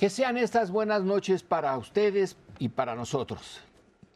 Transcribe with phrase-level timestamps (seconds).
[0.00, 3.60] Que sean estas buenas noches para ustedes y para nosotros.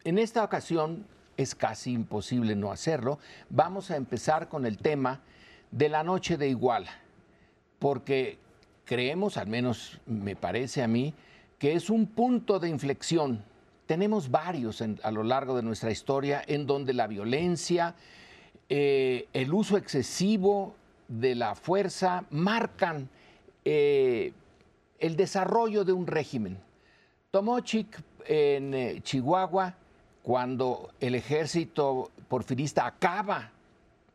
[0.02, 1.04] En esta ocasión
[1.36, 3.18] es casi imposible no hacerlo.
[3.50, 5.20] Vamos a empezar con el tema
[5.70, 6.90] de la noche de Iguala,
[7.78, 8.38] porque
[8.86, 11.12] creemos, al menos me parece a mí,
[11.58, 13.44] que es un punto de inflexión.
[13.84, 17.94] Tenemos varios a lo largo de nuestra historia en donde la violencia,
[18.70, 20.76] eh, el uso excesivo
[21.08, 23.10] de la fuerza marcan
[23.66, 24.32] eh,
[24.98, 26.58] el desarrollo de un régimen.
[27.30, 29.74] Tomochic en eh, Chihuahua,
[30.22, 33.50] cuando el ejército porfirista acaba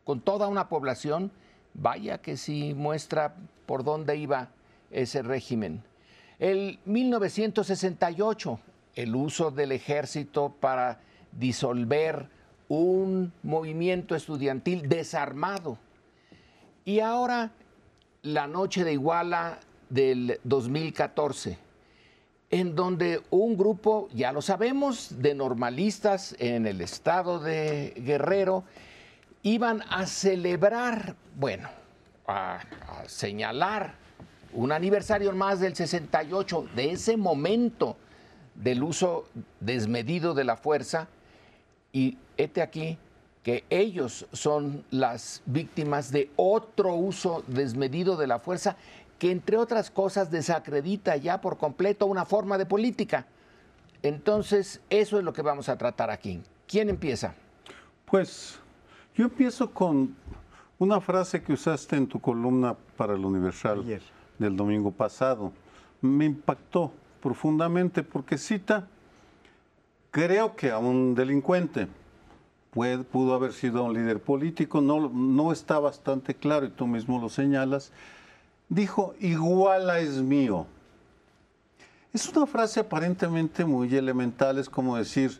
[0.04, 1.30] con toda una población,
[1.74, 3.34] vaya que sí muestra
[3.66, 4.48] por dónde iba
[4.90, 5.82] ese régimen.
[6.38, 8.58] El 1968,
[8.94, 11.00] el uso del ejército para
[11.32, 12.28] disolver
[12.68, 15.78] un movimiento estudiantil desarmado.
[16.84, 17.52] Y ahora
[18.22, 19.58] la noche de Iguala
[19.90, 21.58] del 2014,
[22.50, 28.64] en donde un grupo, ya lo sabemos, de normalistas en el estado de Guerrero,
[29.42, 31.68] iban a celebrar, bueno,
[32.26, 32.60] a,
[33.06, 33.94] señalar
[34.52, 37.96] un aniversario más del 68, de ese momento
[38.54, 39.26] del uso
[39.60, 41.08] desmedido de la fuerza,
[41.92, 42.98] y este aquí
[43.42, 48.76] que ellos son las víctimas de otro uso desmedido de la fuerza
[49.20, 53.26] que entre otras cosas desacredita ya por completo una forma de política.
[54.02, 56.40] Entonces, eso es lo que vamos a tratar aquí.
[56.66, 57.34] ¿Quién empieza?
[58.06, 58.58] Pues
[59.14, 60.16] yo empiezo con
[60.78, 63.84] una frase que usaste en tu columna para el Universal
[64.38, 65.52] del domingo pasado.
[66.00, 66.90] Me impactó
[67.20, 68.88] profundamente porque cita,
[70.10, 71.88] creo que a un delincuente,
[72.70, 77.20] puede, pudo haber sido un líder político, no, no está bastante claro y tú mismo
[77.20, 77.92] lo señalas,
[78.70, 80.66] dijo, iguala es mío.
[82.14, 85.38] Es una frase aparentemente muy elemental, es como decir,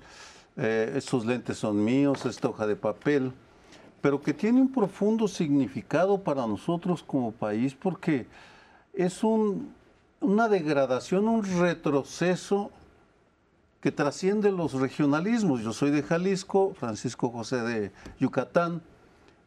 [0.56, 3.32] eh, estos lentes son míos, esta hoja de papel,
[4.02, 8.26] pero que tiene un profundo significado para nosotros como país porque
[8.92, 12.70] es una degradación, un retroceso
[13.80, 15.62] que trasciende los regionalismos.
[15.62, 18.82] Yo soy de Jalisco, Francisco José de Yucatán.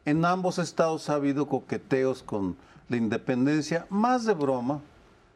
[0.04, 2.56] En ambos estados ha habido coqueteos con
[2.88, 4.80] la independencia, más de broma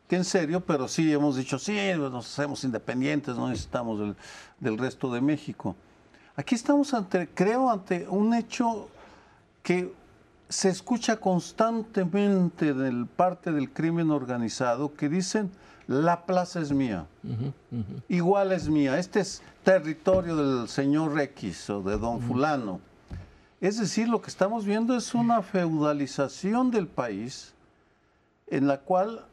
[0.09, 4.17] que en serio, pero sí hemos dicho, sí, nos hacemos independientes, no necesitamos del,
[4.59, 5.77] del resto de México.
[6.35, 8.89] Aquí estamos ante, creo, ante un hecho
[9.63, 9.93] que
[10.49, 15.51] se escucha constantemente de parte del crimen organizado que dicen,
[15.87, 17.07] la plaza es mía,
[18.09, 22.81] igual es mía, este es territorio del señor X o de don fulano.
[23.61, 27.55] Es decir, lo que estamos viendo es una feudalización del país
[28.47, 29.25] en la cual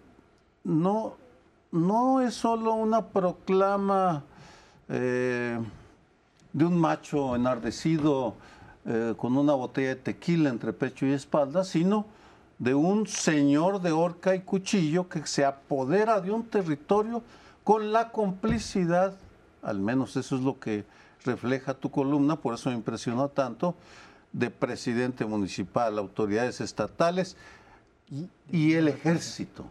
[0.64, 1.16] no,
[1.72, 4.24] no es solo una proclama
[4.90, 5.60] eh,
[6.54, 8.34] de un macho enardecido
[8.86, 12.08] eh, con una botella de tequila entre pecho y espalda, sino
[12.58, 17.22] de un señor de horca y cuchillo que se apodera de un territorio
[17.64, 19.14] con la complicidad,
[19.62, 20.84] al menos eso es lo que
[21.26, 23.76] refleja tu columna, por eso me impresiona tanto,
[24.36, 27.38] de presidente municipal, autoridades estatales
[28.52, 29.66] y, el ejército,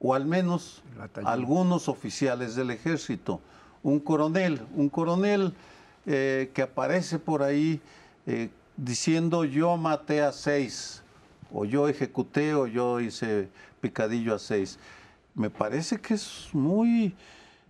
[0.00, 0.82] o al menos
[1.24, 3.40] algunos oficiales del ejército.
[3.84, 5.54] Un coronel, un coronel
[6.04, 7.80] eh, que aparece por ahí
[8.26, 11.02] eh, diciendo yo maté a seis,
[11.52, 13.48] o yo ejecuté, o yo hice
[13.80, 14.80] picadillo a seis.
[15.36, 17.14] Me parece que es muy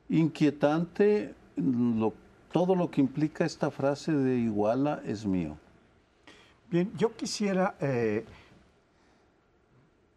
[0.09, 1.35] inquietante
[2.53, 5.59] todo lo que implica esta frase de Iguala es mío.
[6.73, 8.25] Bien, yo quisiera eh,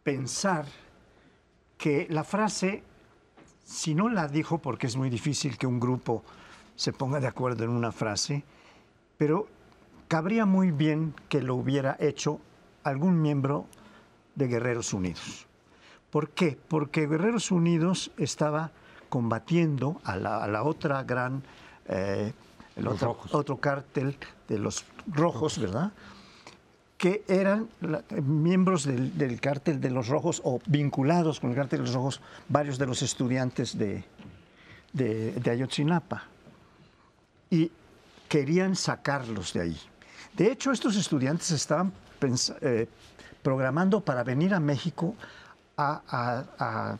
[0.01, 0.65] pensar
[1.77, 2.81] que la frase,
[3.65, 6.23] si no la dijo, porque es muy difícil que un grupo
[6.77, 8.45] se ponga de acuerdo en una frase,
[9.17, 9.47] pero
[10.07, 12.39] cabría muy bien que lo hubiera hecho
[12.85, 13.65] algún miembro
[14.35, 15.47] de Guerreros Unidos.
[16.09, 16.57] ¿Por qué?
[16.69, 18.71] Porque Guerreros Unidos estaba
[19.09, 21.43] combatiendo a la, otra gran,
[21.89, 22.31] eh,
[22.77, 25.91] el otro, otro, cártel de los rojos, ¿verdad?
[26.97, 27.67] Que eran
[28.23, 32.77] miembros del, cártel de los rojos o vinculados con el cártel de los rojos varios
[32.77, 34.03] de los estudiantes de,
[34.93, 36.23] de, Ayotzinapa.
[37.49, 37.71] Y
[38.29, 39.79] querían sacarlos de ahí.
[40.33, 41.91] De hecho, estos estudiantes estaban
[42.61, 42.87] eh,
[43.43, 45.15] programando para venir a México
[45.77, 46.97] a,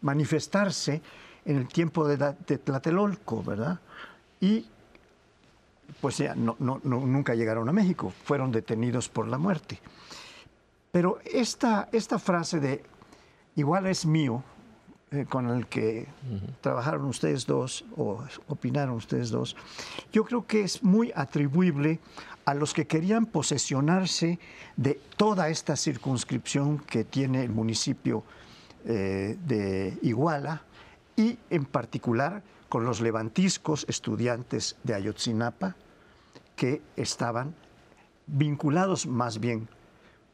[0.00, 1.02] manifestarse
[1.44, 2.16] en el tiempo de,
[2.46, 3.80] de Tlatelolco, ¿verdad?
[4.40, 4.64] Y
[6.00, 9.80] pues ya no, nunca llegaron a México, fueron detenidos por la muerte.
[10.90, 12.82] Pero esta, esta frase de
[13.56, 14.42] igual es mío,
[15.10, 16.06] eh, con el que
[16.60, 19.56] trabajaron ustedes dos o opinaron ustedes dos,
[20.12, 21.98] yo creo que es muy atribuible
[22.44, 24.38] a los que querían posesionarse
[24.76, 28.22] de toda esta circunscripción que tiene el municipio
[28.84, 30.62] eh, de Iguala
[31.16, 35.76] y en particular con los levantiscos estudiantes de Ayotzinapa
[36.56, 37.54] que estaban
[38.26, 39.68] vinculados más bien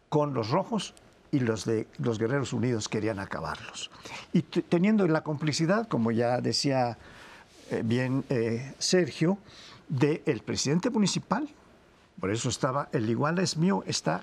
[0.09, 0.95] con los rojos
[1.31, 3.91] y los de los Guerreros Unidos querían acabarlos.
[4.33, 6.97] Y teniendo la complicidad, como ya decía
[7.71, 9.39] eh, bien eh, Sergio,
[9.89, 11.49] del presidente municipal,
[12.21, 14.23] por eso estaba, el igual es mío, está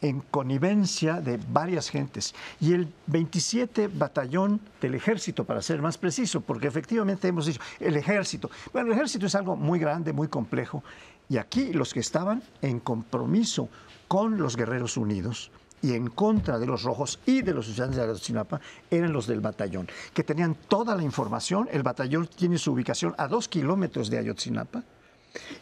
[0.00, 2.34] en connivencia de varias gentes.
[2.60, 7.96] Y el 27 batallón del ejército, para ser más preciso, porque efectivamente hemos dicho, el
[7.96, 8.50] ejército.
[8.72, 10.82] Bueno, el ejército es algo muy grande, muy complejo.
[11.28, 13.68] Y aquí los que estaban en compromiso
[14.08, 15.50] con los Guerreros Unidos
[15.84, 18.60] y en contra de los rojos y de los estudiantes de Ayotzinapa
[18.90, 21.68] eran los del batallón, que tenían toda la información.
[21.70, 24.82] El batallón tiene su ubicación a dos kilómetros de Ayotzinapa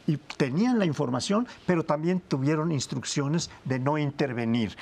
[0.06, 4.76] y tenían la información, pero también tuvieron instrucciones de no intervenir.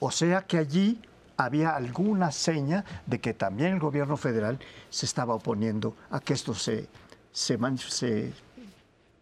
[0.00, 1.00] O sea que allí
[1.36, 4.58] había alguna seña de que también el gobierno federal
[4.90, 6.88] se estaba oponiendo a que esto se,
[7.32, 7.58] se,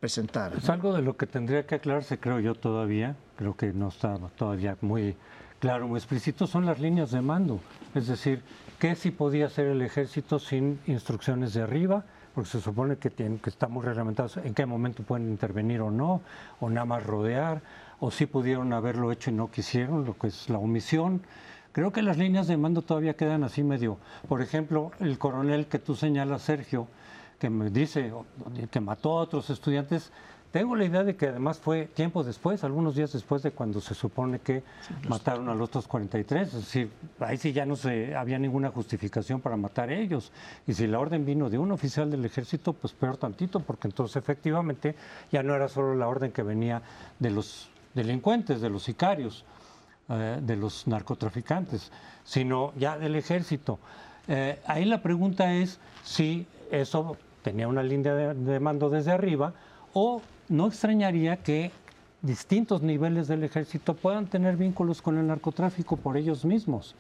[0.00, 0.56] presentara.
[0.56, 3.17] Es algo de lo que tendría que aclararse, creo yo, todavía.
[3.37, 5.17] Creo que no está todavía muy
[5.58, 6.46] claro, muy explícito.
[6.46, 7.61] Son las líneas de mando.
[7.94, 8.43] Es decir,
[8.78, 12.05] ¿qué si podía hacer el ejército sin instrucciones de arriba?
[12.35, 15.91] Porque se supone que, tienen, que está muy reglamentado en qué momento pueden intervenir o
[15.91, 16.23] no,
[16.61, 17.62] o nada más rodear,
[17.99, 21.23] o si pudieron haberlo hecho y no quisieron, lo que es la omisión.
[21.73, 23.99] Creo que las líneas de mando todavía quedan así medio.
[24.29, 26.88] Por ejemplo, el coronel que tú señalas, Sergio,
[27.38, 28.12] que me dice
[28.71, 30.12] que mató a otros estudiantes,
[30.50, 33.94] tengo la idea de que además fue tiempo después, algunos días después de cuando se
[33.94, 34.64] supone que
[35.08, 36.49] mataron a los otros 43.
[36.49, 40.32] Es decir, ahí sí ya no se, había ninguna justificación para matar a ellos.
[40.67, 44.17] Y si la orden vino de un oficial del ejército, pues peor tantito, porque entonces
[44.17, 44.97] efectivamente
[45.31, 46.82] ya no era solo la orden que venía
[47.20, 49.44] de los delincuentes, de los sicarios,
[50.08, 51.93] eh, de los narcotraficantes,
[52.25, 53.79] sino ya del ejército.
[54.26, 59.55] Eh, ahí la pregunta es si eso tenía una línea de mando desde arriba
[59.92, 61.70] o no extrañaría que
[62.22, 66.94] distintos niveles del ejército puedan tener vínculos con el narcotráfico por ellos mismos,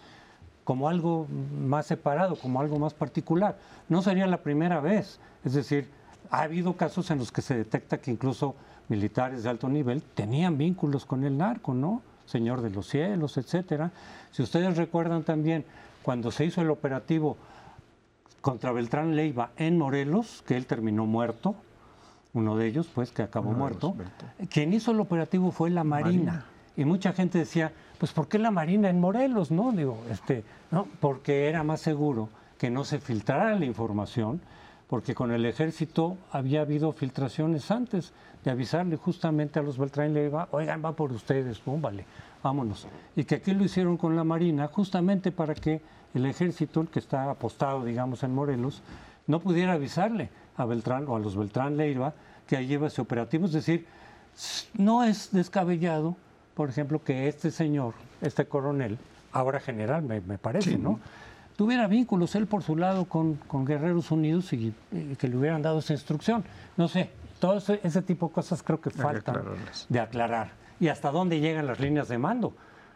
[0.64, 1.26] como algo
[1.58, 3.58] más separado, como algo más particular.
[3.88, 5.18] No sería la primera vez.
[5.44, 5.88] Es decir,
[6.30, 8.54] ha habido casos en los que se detecta que incluso
[8.88, 12.02] militares de alto nivel tenían vínculos con el narco, ¿no?
[12.26, 13.90] Señor de los cielos, etcétera.
[14.30, 15.64] Si ustedes recuerdan también
[16.02, 17.36] cuando se hizo el operativo
[18.40, 21.56] contra Beltrán Leiva en Morelos, que él terminó muerto,
[22.32, 23.94] uno de ellos, pues, que acabó muerto.
[24.50, 26.44] Quien hizo el operativo fue la Marina.
[26.76, 29.50] Y mucha gente decía, pues, ¿por qué la Marina en Morelos?
[29.50, 32.28] No, digo, este, no, porque era más seguro
[32.58, 34.40] que no se filtrara la información,
[34.86, 38.12] porque con el ejército había habido filtraciones antes
[38.44, 42.04] de avisarle justamente a los Beltrán Leiva, oigan, va por ustedes, vale,
[42.42, 42.86] vámonos.
[43.16, 45.80] Y que aquí lo hicieron con la Marina, justamente para que
[46.14, 48.82] el ejército, el que está apostado, digamos, en Morelos,
[49.26, 52.14] no pudiera avisarle a Beltrán o a los Beltrán Leiva
[52.46, 53.46] que ahí lleva ese operativo.
[53.46, 53.86] Es decir,
[54.74, 56.16] no es descabellado,
[56.54, 58.98] por ejemplo, que este señor, este coronel,
[59.32, 60.98] ahora general me, parece, ¿no?
[61.56, 64.74] Tuviera vínculos él por su lado con, con Guerreros Unidos y,
[65.18, 66.42] que le hubieran dado esa instrucción.
[66.76, 69.42] No sé, todo ese, tipo de cosas creo que faltan
[69.88, 70.50] de aclarar.
[70.80, 72.54] Y hasta dónde llegan las líneas de mando.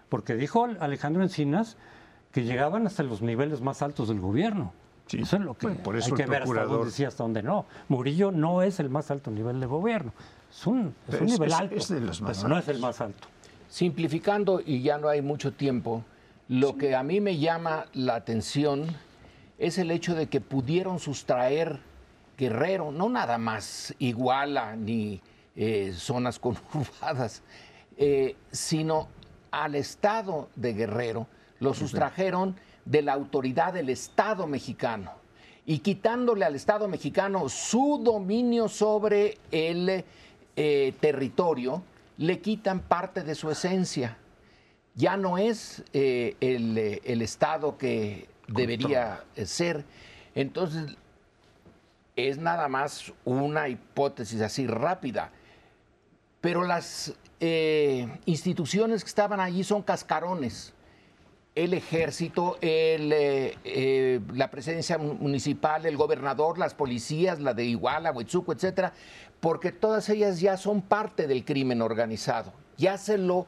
[0.08, 1.76] Porque dijo Alejandro Encinas
[2.32, 4.72] que llegaban hasta los niveles más altos del gobierno.
[5.06, 5.18] Sí.
[5.18, 7.66] Eso es lo que por eso hay que ver hasta dónde sí, hasta dónde no.
[7.88, 10.12] Murillo no es el más alto nivel de gobierno.
[10.50, 13.28] Es un, nivel alto, es de los más pero no es el más alto.
[13.68, 16.04] Simplificando, y ya no hay mucho tiempo,
[16.48, 18.86] lo que a mí me llama la atención
[19.58, 21.80] es el hecho de que pudieron sustraer
[22.36, 25.20] Guerrero, no nada más Iguala ni
[25.56, 27.42] eh, zonas conurbadas,
[27.96, 29.08] eh, sino
[29.50, 31.26] al estado de Guerrero,
[31.60, 35.12] lo sustrajeron de la autoridad del Estado mexicano
[35.66, 40.04] y quitándole al Estado mexicano su dominio sobre el
[40.56, 41.82] eh, territorio,
[42.18, 44.18] le quitan parte de su esencia.
[44.94, 49.84] Ya no es eh, eh, el, Estado que debería ser.
[50.34, 50.96] Entonces,
[52.14, 55.30] es nada más una hipótesis así rápida.
[56.40, 57.14] Pero las
[58.24, 60.73] instituciones que estaban allí son cascarones
[61.54, 68.52] el ejército, eh, eh, la presencia municipal, el gobernador, las policías, la de Iguala, Huitzuco,
[68.52, 68.92] etcétera,
[69.40, 72.52] porque todas ellas ya son parte del crimen organizado.
[72.76, 73.46] Ya se lo,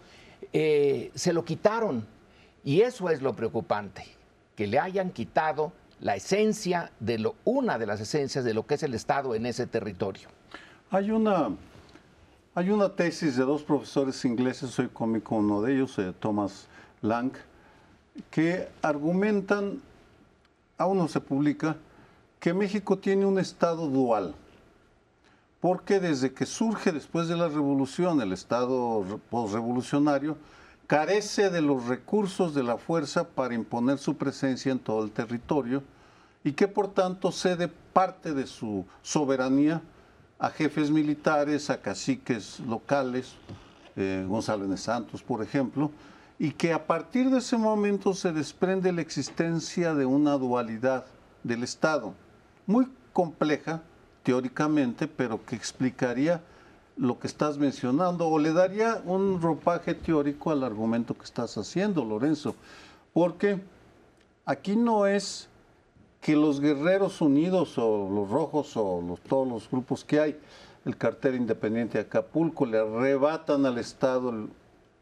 [0.52, 2.06] eh, se lo quitaron.
[2.62, 4.04] Y eso es lo preocupante,
[4.54, 8.74] que le hayan quitado la esencia de lo, una de las esencias de lo que
[8.74, 10.28] es el Estado en ese territorio.
[10.90, 11.50] Hay una,
[12.54, 16.68] hay una tesis de dos profesores ingleses, soy cómico uno de ellos, Thomas
[17.02, 17.32] Lang,
[18.30, 19.80] que argumentan,
[20.78, 21.76] aún no se publica,
[22.40, 24.34] que México tiene un Estado dual.
[25.60, 30.36] Porque desde que surge después de la revolución el Estado postrevolucionario,
[30.86, 35.82] carece de los recursos de la fuerza para imponer su presencia en todo el territorio
[36.44, 39.82] y que por tanto cede parte de su soberanía
[40.38, 43.34] a jefes militares, a caciques locales,
[43.96, 45.90] eh, Gonzalo de Santos, por ejemplo,
[46.38, 51.06] y que a partir de ese momento se desprende la existencia de una dualidad
[51.42, 52.12] del Estado,
[52.66, 53.82] muy compleja,
[54.22, 56.42] teóricamente, pero que explicaría
[56.96, 62.04] lo que estás mencionando o le daría un ropaje teórico al argumento que estás haciendo,
[62.04, 62.54] Lorenzo.
[63.12, 63.60] Porque
[64.44, 65.48] aquí no es
[66.20, 70.40] que los guerreros unidos o los rojos o todos los grupos que hay,
[70.84, 74.48] el cartel independiente de Acapulco, le arrebatan al Estado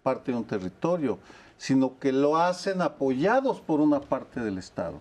[0.04, 1.18] parte de un territorio,
[1.56, 5.00] sino que lo hacen apoyados por una parte del Estado.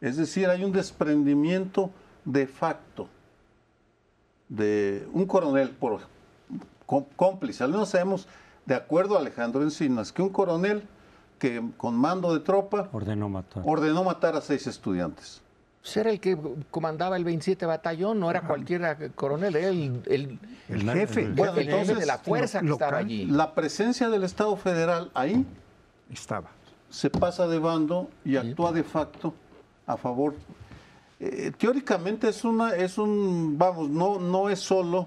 [0.00, 1.90] Es decir, hay un desprendimiento
[2.24, 3.08] de facto
[4.48, 6.00] de un coronel por
[7.16, 7.64] cómplice.
[7.64, 8.26] Al menos sabemos,
[8.64, 10.82] de acuerdo a Alejandro Encinas, que un coronel
[11.38, 15.42] que con mando de tropa ordenó matar, ordenó matar a seis estudiantes.
[15.82, 16.36] Pues era el que
[16.70, 22.70] comandaba el 27 batallón, no era cualquier coronel, era el, jefe, de la fuerza que
[22.70, 23.24] estaba allí.
[23.24, 25.46] La presencia del Estado federal ahí
[26.12, 26.50] estaba.
[26.90, 29.32] Se pasa de bando y actúa de facto
[29.86, 30.34] a favor
[31.22, 35.06] eh, teóricamente es una, es un, vamos, no, no es solo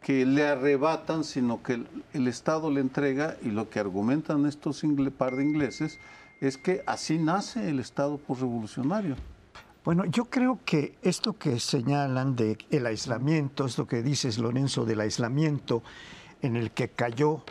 [0.00, 4.82] que le arrebatan, sino que el, Estado le entrega y lo que argumentan estos
[5.18, 5.98] par de ingleses
[6.40, 9.16] es que así nace el Estado postrevolucionario.
[9.84, 15.00] Bueno, yo creo que esto que señalan de el aislamiento, esto que dices Lorenzo del
[15.00, 15.82] aislamiento
[16.40, 17.42] en el que cayó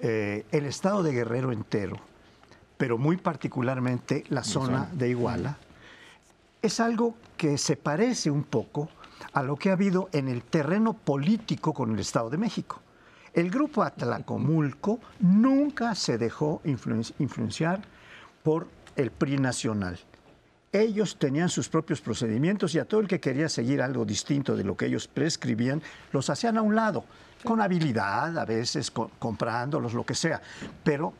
[0.00, 1.98] eh, el Estado de Guerrero entero,
[2.78, 5.58] pero muy particularmente la zona de Iguala,
[6.62, 8.88] es algo que se parece un poco
[9.34, 12.80] a lo que ha habido en el terreno político con el Estado de México.
[13.34, 17.82] El grupo Atlacomulco nunca se dejó influenciar
[18.42, 19.98] por el PRI nacional.
[20.72, 24.64] Ellos tenían sus propios procedimientos y a todo el que quería seguir algo distinto de
[24.64, 25.82] lo que ellos prescribían,
[26.12, 27.04] los hacían a un lado,
[27.42, 30.42] con habilidad, a veces comprándolos, lo que sea.
[30.84, 31.14] Pero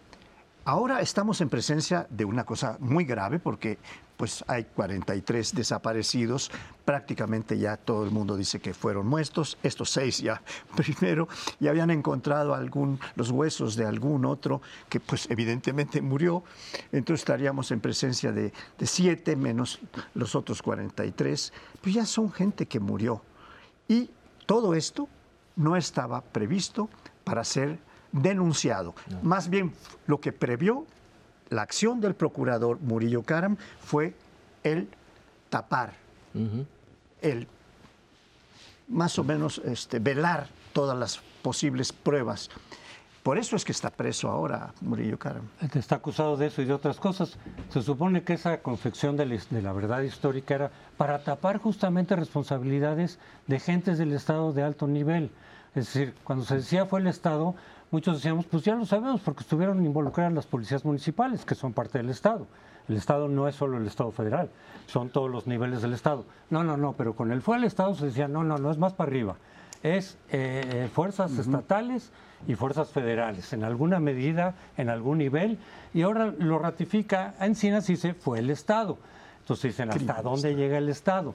[0.64, 3.78] ahora estamos en presencia de una cosa muy grave porque
[4.18, 6.50] pues hay 43 desaparecidos,
[6.84, 10.42] prácticamente ya todo el mundo dice que fueron muertos, estos seis ya
[10.76, 11.28] primero,
[11.60, 16.42] y habían encontrado algún, los huesos de algún otro que pues evidentemente murió,
[16.90, 19.78] entonces estaríamos en presencia de, de siete menos
[20.14, 23.22] los otros 43, pues ya son gente que murió.
[23.86, 24.10] Y
[24.46, 25.08] todo esto
[25.54, 26.90] no estaba previsto
[27.22, 27.78] para ser
[28.10, 28.96] denunciado.
[29.22, 29.72] Más bien
[30.06, 30.86] lo que previó
[31.50, 34.14] la acción del procurador Murillo Karam fue
[34.62, 34.88] el
[35.50, 35.94] tapar,
[37.22, 37.46] el
[38.88, 42.50] más o menos este, velar todas las posibles pruebas.
[43.22, 45.42] Por eso es que está preso ahora Murillo Karam.
[45.74, 47.36] Está acusado de eso y de otras cosas.
[47.68, 53.60] Se supone que esa confección de la, verdad histórica era para tapar justamente responsabilidades de
[53.60, 55.30] gentes del Estado de alto nivel.
[55.74, 57.54] Es decir, cuando se decía fue el Estado,
[57.90, 61.98] muchos decíamos, pues ya lo sabemos, porque estuvieron involucradas las policías municipales, que son parte
[61.98, 62.46] del Estado.
[62.88, 64.48] El Estado no es solo el Estado federal,
[64.86, 66.24] son todos los niveles del Estado.
[66.50, 68.78] No, no, no, pero con el fue al Estado se decía, no, no, no es
[68.78, 69.36] más para arriba.
[69.82, 72.10] Es eh, fuerzas estatales
[72.46, 75.58] y fuerzas federales, en alguna medida, en algún nivel,
[75.92, 78.98] y ahora lo ratifica Encinas y dice, fue el Estado.
[79.40, 81.34] Entonces dicen, ¿hasta dónde llega el Estado?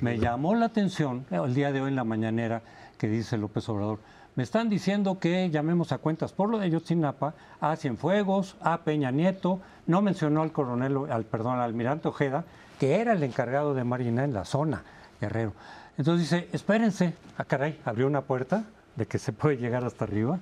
[0.00, 2.62] Me llamó la atención el día de hoy en la mañanera
[2.96, 3.98] que dice López Obrador,
[4.34, 9.10] me están diciendo que llamemos a cuentas por lo de Yotzinapa a Cienfuegos, a Peña
[9.10, 12.44] Nieto, no mencionó al coronel, al perdón, al almirante Ojeda,
[12.80, 14.84] que era el encargado de Marina en la zona,
[15.20, 15.52] Guerrero.
[15.98, 18.64] Entonces dice, espérense, ah, caray, abrió una puerta
[18.96, 20.38] de que se puede llegar hasta arriba.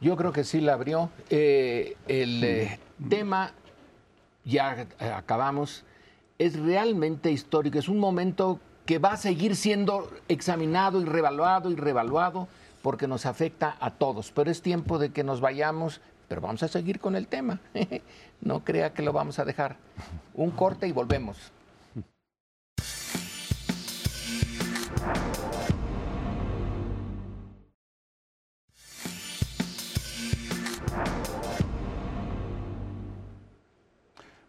[0.00, 1.10] Yo creo que sí la abrió.
[1.30, 3.52] Eh, el eh, tema,
[4.44, 5.84] ya acabamos,
[6.38, 11.76] es realmente histórico, es un momento que va a seguir siendo examinado y revaluado y
[11.76, 12.48] revaluado
[12.88, 14.32] porque nos afecta a todos.
[14.32, 17.60] Pero es tiempo de que nos vayamos, pero vamos a seguir con el tema.
[18.40, 19.76] no crea que lo vamos a dejar.
[20.32, 21.52] Un corte y volvemos.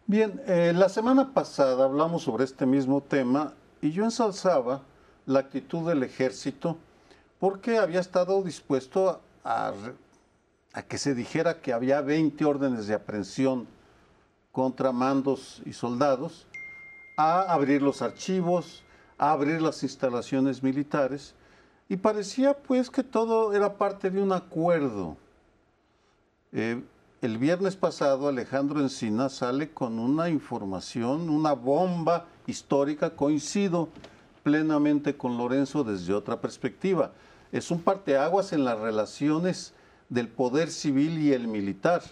[0.06, 4.80] Bien, eh, la semana pasada hablamos sobre este mismo tema y yo ensalzaba
[5.26, 6.78] la actitud del ejército
[7.40, 9.72] porque había estado dispuesto a,
[10.86, 13.66] que se dijera que había 20 órdenes de aprehensión
[14.52, 16.46] contra mandos y soldados,
[17.16, 18.84] a abrir los archivos,
[19.16, 21.34] a abrir las instalaciones militares,
[21.88, 25.16] y parecía pues que todo era parte de un acuerdo.
[26.52, 26.82] Eh,
[27.22, 33.88] el viernes pasado Alejandro Encina sale con una información, una bomba histórica, coincido
[34.42, 37.12] plenamente con Lorenzo desde otra perspectiva.
[37.52, 39.72] Es un parteaguas en las relaciones
[40.08, 42.02] del poder civil y el militar,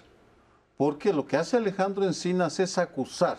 [0.76, 3.38] porque lo que hace Alejandro Encinas es acusar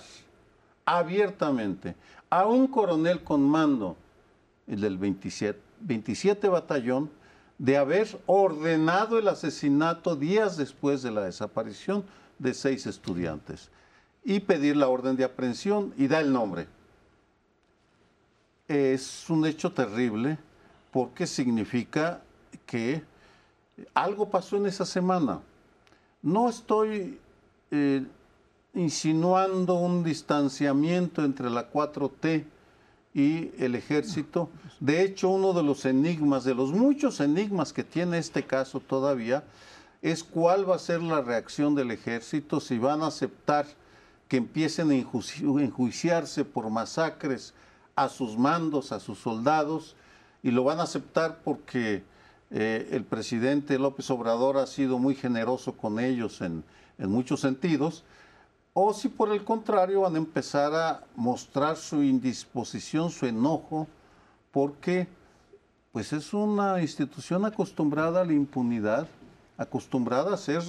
[0.86, 1.96] abiertamente
[2.30, 3.96] a un coronel con mando,
[4.68, 7.10] el del 27, 27 batallón,
[7.58, 12.06] de haber ordenado el asesinato días después de la desaparición
[12.38, 13.70] de seis estudiantes
[14.24, 16.68] y pedir la orden de aprehensión y da el nombre.
[18.68, 20.38] Es un hecho terrible
[20.92, 22.22] porque significa
[22.66, 23.04] que
[23.94, 25.42] algo pasó en esa semana.
[26.22, 27.20] No estoy
[27.72, 28.06] eh,
[28.74, 32.46] insinuando un distanciamiento entre la 4T
[33.14, 34.50] y el ejército.
[34.80, 39.44] De hecho, uno de los enigmas, de los muchos enigmas que tiene este caso todavía,
[40.02, 43.66] es cuál va a ser la reacción del ejército, si van a aceptar
[44.28, 47.54] que empiecen a enjuiciarse por masacres
[47.96, 49.96] a sus mandos, a sus soldados,
[50.44, 52.04] y lo van a aceptar porque
[52.52, 56.64] eh, el presidente López Obrador ha sido muy generoso con ellos en,
[56.98, 58.04] en muchos sentidos,
[58.74, 63.88] o si por el contrario van a empezar a mostrar su indisposición, su enojo,
[64.52, 65.08] porque
[65.92, 69.08] pues es una institución acostumbrada a la impunidad,
[69.58, 70.62] acostumbrada a hacer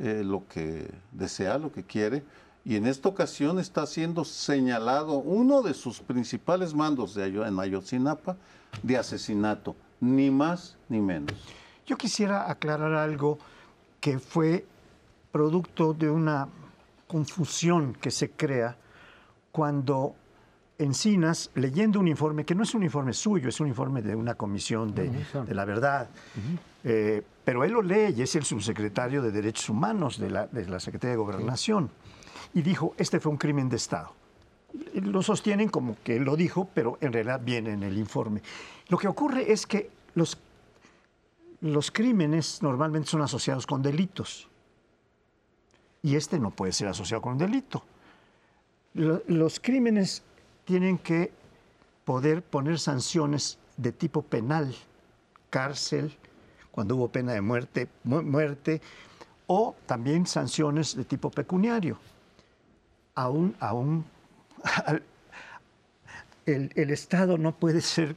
[0.00, 2.22] eh, lo que desea, lo que quiere,
[2.68, 8.36] y en esta ocasión está siendo señalado uno de sus principales mandos de en Ayotzinapa
[8.82, 11.32] de asesinato, ni más ni menos.
[11.86, 13.38] Yo quisiera aclarar algo
[14.02, 14.66] que fue
[15.32, 16.46] producto de una
[17.06, 18.76] confusión que se crea
[19.50, 20.14] cuando
[20.76, 24.34] Encinas, leyendo un informe, que no es un informe suyo, es un informe de una
[24.34, 25.10] comisión de,
[25.48, 26.10] la verdad,
[26.84, 30.66] eh, pero él lo lee y es el subsecretario de Derechos Humanos de la, de
[30.68, 31.90] la Secretaría de Gobernación,
[32.54, 34.12] y dijo, este fue un crimen de Estado.
[34.94, 38.42] Lo sostienen como que lo dijo, pero en realidad viene en el informe.
[38.88, 40.38] Lo que ocurre es que los,
[41.60, 44.48] los crímenes normalmente son asociados con delitos
[46.02, 47.82] y este no puede ser asociado con un delito.
[48.94, 50.22] Los crímenes
[50.64, 51.32] tienen que
[52.04, 54.74] poder poner sanciones de tipo penal,
[55.50, 56.16] cárcel,
[56.70, 58.80] cuando hubo pena de muerte, muerte
[59.46, 61.98] o también sanciones de tipo pecuniario.
[63.18, 64.04] Aún, aún
[66.46, 68.14] el, el, Estado no puede ser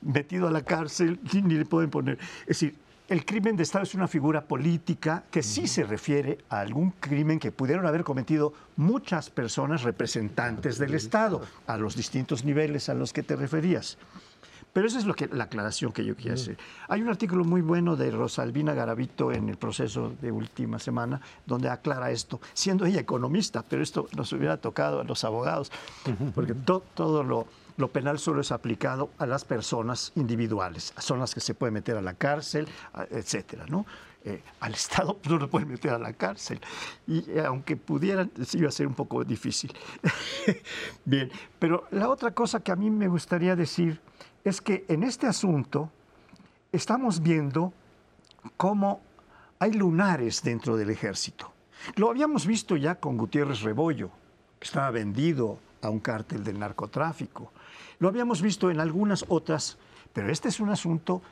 [0.00, 2.18] metido a la cárcel ni le pueden poner.
[2.40, 2.74] Es decir,
[3.08, 7.38] el crimen de Estado es una figura política que sí se refiere a algún crimen
[7.38, 13.12] que pudieron haber cometido muchas personas representantes del Estado, a los distintos niveles a los
[13.12, 13.98] que te referías.
[14.72, 16.56] Pero esa es lo que, la aclaración que yo quería hacer.
[16.88, 21.68] Hay un artículo muy bueno de Rosalvina Garavito en el proceso de última semana donde
[21.68, 25.72] aclara esto, siendo ella economista, pero esto nos hubiera tocado a los abogados,
[26.34, 31.40] porque todo lo lo penal solo es aplicado a las personas individuales, son las que
[31.40, 32.68] se puede meter a la cárcel,
[33.10, 33.86] etcétera, ¿no?
[34.22, 36.60] Eh, al Estado no lo pueden meter a la cárcel.
[37.06, 39.72] Y eh, aunque pudieran, iba a ser un poco difícil.
[41.04, 44.00] Bien, pero la otra cosa que a mí me gustaría decir
[44.44, 45.90] es que en este asunto
[46.72, 47.72] estamos viendo
[48.56, 49.00] cómo
[49.58, 51.52] hay lunares dentro del ejército.
[51.96, 54.10] Lo habíamos visto ya con Gutiérrez Rebollo,
[54.58, 57.52] que estaba vendido a un cártel del narcotráfico.
[57.98, 59.78] Lo habíamos visto en algunas otras,
[60.12, 61.22] pero este es un asunto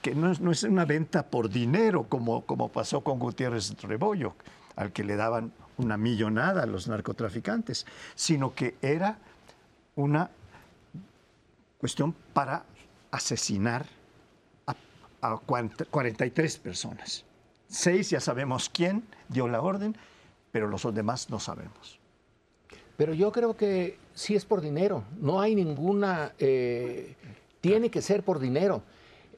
[0.00, 4.34] que no es, una venta por dinero como, como pasó con Gutiérrez Rebollo,
[4.74, 9.18] al que le daban una millonada a los narcotraficantes, sino que era
[9.94, 10.30] una
[11.78, 12.64] cuestión para
[13.10, 13.86] asesinar
[14.66, 14.74] a,
[15.20, 17.24] a 43 personas.
[17.68, 19.96] Seis ya sabemos quién dio la orden,
[20.52, 21.98] pero los demás no sabemos.
[22.96, 25.04] Pero yo creo que sí es por dinero.
[25.20, 26.32] No hay ninguna...
[26.38, 27.14] Eh,
[27.60, 28.82] tiene que ser por dinero.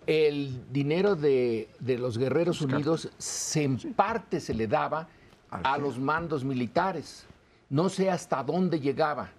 [0.06, 5.08] El dinero de, los Guerreros Unidos se en parte se le daba
[5.50, 7.26] a los mandos militares.
[7.68, 9.30] No sé hasta dónde llegaba.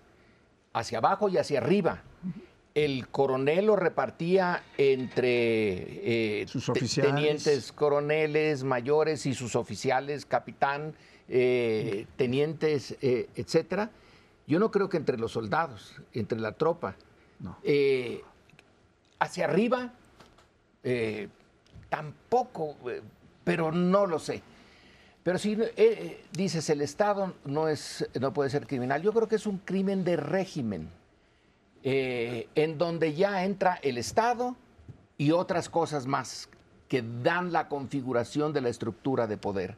[0.73, 2.01] Hacia abajo y hacia arriba.
[2.75, 10.93] El coronel lo repartía entre eh, sus tenientes coroneles, mayores y sus oficiales, capitán
[11.31, 13.91] eh, tenientes, eh, etcétera.
[14.47, 16.95] Yo no creo que entre los soldados, entre la tropa,
[17.61, 18.23] eh,
[19.19, 19.93] hacia arriba,
[21.87, 22.75] tampoco,
[23.43, 24.41] pero no lo sé.
[25.21, 25.55] Pero si
[26.31, 30.03] dices el Estado no es, no puede ser criminal, yo creo que es un crimen
[30.03, 30.89] de régimen,
[31.83, 34.55] en donde ya entra el Estado
[35.17, 36.49] y otras cosas más
[36.89, 39.77] que dan la configuración de la estructura de poder.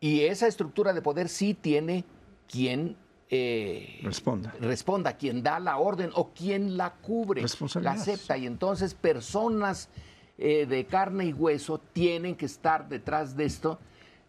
[0.00, 2.04] Y esa estructura de poder sí tiene
[2.50, 2.96] quien
[3.30, 4.54] eh, responda.
[4.60, 7.42] responda, quien da la orden o quien la cubre,
[7.80, 8.36] la acepta.
[8.36, 9.88] Y entonces personas
[10.36, 13.78] eh, de carne y hueso tienen que estar detrás de esto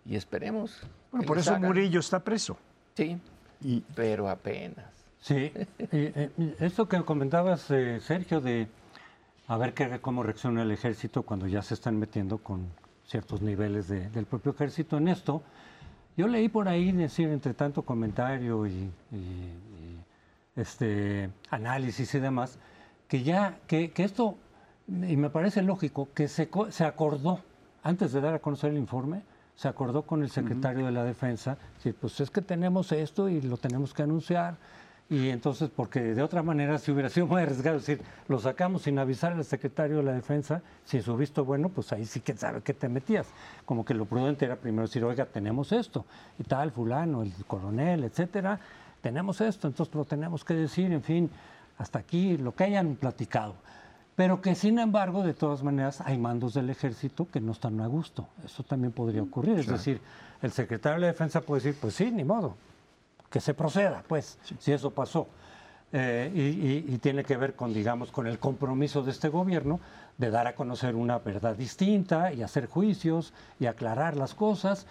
[0.05, 0.81] y esperemos.
[1.11, 2.57] Bueno, por eso Murillo está preso.
[2.95, 3.19] Sí,
[3.95, 4.94] pero apenas.
[5.25, 8.67] Sí, eh, esto que comentabas, Sergio, de
[9.47, 12.67] a ver qué, cómo reacciona el ejército cuando ya se están metiendo con
[13.07, 15.41] ciertos niveles del propio ejército en esto.
[16.15, 18.91] Yo leí por ahí decir, entre tanto comentario y,
[20.55, 22.59] este, análisis y demás,
[23.07, 24.35] que ya, que, esto,
[24.87, 27.39] y me parece lógico, que se, se, acordó,
[27.81, 29.23] antes de dar a conocer el informe,
[29.55, 33.41] se acordó con el secretario de la Defensa, decir, pues es que tenemos esto y
[33.41, 34.57] lo tenemos que anunciar,
[35.07, 38.97] y entonces, porque de otra manera, si hubiera sido muy arriesgado, decir, lo sacamos sin
[38.97, 42.61] avisar al secretario de la Defensa, sin su visto bueno, pues ahí sí que sabe
[42.61, 43.27] qué te metías.
[43.65, 46.05] Como que lo prudente era primero decir, oiga, tenemos esto,
[46.39, 48.59] y tal, fulano, el coronel, etcétera,
[49.01, 51.29] tenemos esto, entonces lo tenemos que decir, en fin,
[51.77, 53.53] hasta aquí, lo que hayan platicado.
[54.15, 57.87] Pero que sin embargo, de todas maneras, hay mandos del ejército que no están a
[57.87, 58.27] gusto.
[58.45, 59.59] Eso también podría ocurrir.
[59.59, 59.99] Es decir,
[60.41, 62.55] el secretario de la Defensa puede decir, pues sí, ni modo,
[63.35, 65.27] que se proceda, pues, si eso pasó.
[65.91, 69.81] Eh, y, tiene que ver con, digamos, con el compromiso de este gobierno
[70.17, 74.87] de dar a conocer una verdad distinta y hacer juicios y aclarar las cosas,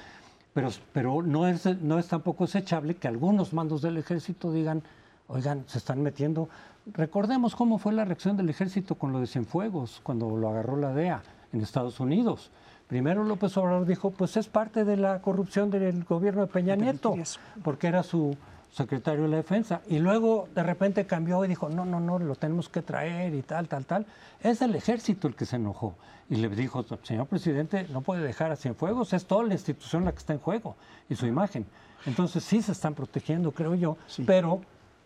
[0.52, 4.82] pero, pero no, es, no es tampoco desechable que algunos mandos del ejército digan,
[5.26, 6.50] oigan, se están metiendo.
[6.92, 10.92] Recordemos cómo fue la reacción del ejército con lo de Cienfuegos, cuando lo agarró la
[10.92, 11.22] DEA
[11.54, 12.50] en Estados Unidos.
[12.88, 17.14] Primero López Obrador dijo, pues es parte de la corrupción del gobierno de Peña Nieto,
[17.62, 18.36] porque era su
[18.70, 19.80] secretario de la defensa.
[19.88, 23.42] Y luego de repente cambió y dijo, no, no, no, lo tenemos que traer y
[23.42, 24.06] tal, tal, tal.
[24.42, 25.94] Es el ejército el que se enojó.
[26.28, 30.12] Y le dijo, señor presidente, no puede dejar a Cienfuegos, es toda la institución la
[30.12, 30.76] que está en juego
[31.08, 31.66] y su imagen.
[32.06, 34.60] Entonces sí se están protegiendo, creo yo, pero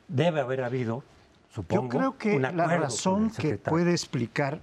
[0.08, 1.04] debe haber habido,
[1.52, 4.60] supongo, Yo creo que la razón que puede explicar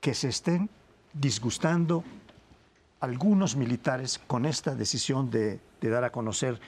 [0.00, 0.68] que se estén
[1.12, 2.02] disgustando
[3.04, 6.58] algunos militares con esta decisión de, dar a conocer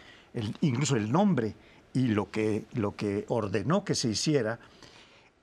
[0.61, 1.55] incluso el nombre
[1.95, 4.59] y lo que, lo que ordenó que se hiciera,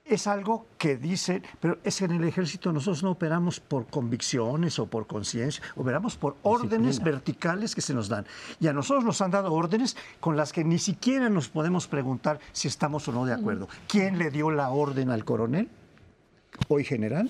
[0.04, 4.78] es algo que dice, pero es que en el ejército nosotros no operamos por convicciones
[4.78, 8.26] o por conciencia, operamos por órdenes verticales que se nos dan.
[8.60, 12.38] Y a nosotros nos han dado órdenes con las que ni siquiera nos podemos preguntar
[12.52, 13.68] si estamos o no de acuerdo.
[13.88, 15.68] ¿Quién le dio la orden al coronel?
[16.68, 17.26] Hoy general.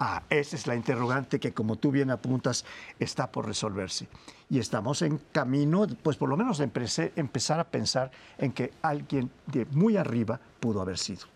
[0.00, 2.64] Ah, esa es la interrogante que, como tú bien apuntas,
[3.00, 4.06] está por resolverse.
[4.48, 9.66] Y estamos en camino, pues por lo menos empezar a pensar en que alguien de
[9.72, 11.26] muy arriba pudo haber sido.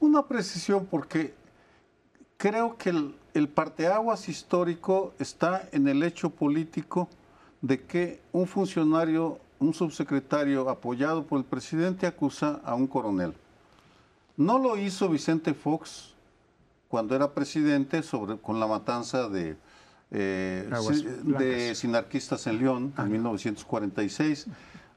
[0.00, 1.34] Una precisión, porque
[2.38, 7.10] creo que el, el parteaguas histórico está en el hecho político
[7.60, 13.34] de que un funcionario, un subsecretario apoyado por el presidente acusa a un coronel.
[14.38, 16.13] No lo hizo Vicente Fox
[16.94, 19.56] cuando era presidente sobre, con la matanza de,
[20.12, 20.70] eh,
[21.24, 24.46] de sinarquistas en León en 1946.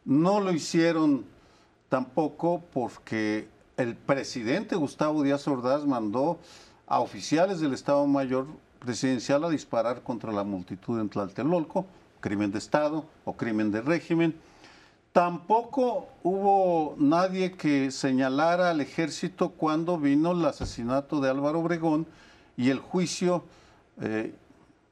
[0.05, 1.25] No lo hicieron
[1.89, 6.37] tampoco porque el presidente Gustavo Díaz Ordaz mandó
[6.85, 8.45] a oficiales del Estado Mayor
[8.77, 11.87] Presidencial a disparar contra la multitud en Tlatelolco,
[12.19, 14.35] crimen de Estado o crimen de régimen.
[15.11, 22.05] Tampoco hubo nadie que señalara al ejército cuando vino el asesinato de Álvaro Obregón
[22.55, 23.43] y el juicio
[24.01, 24.33] eh,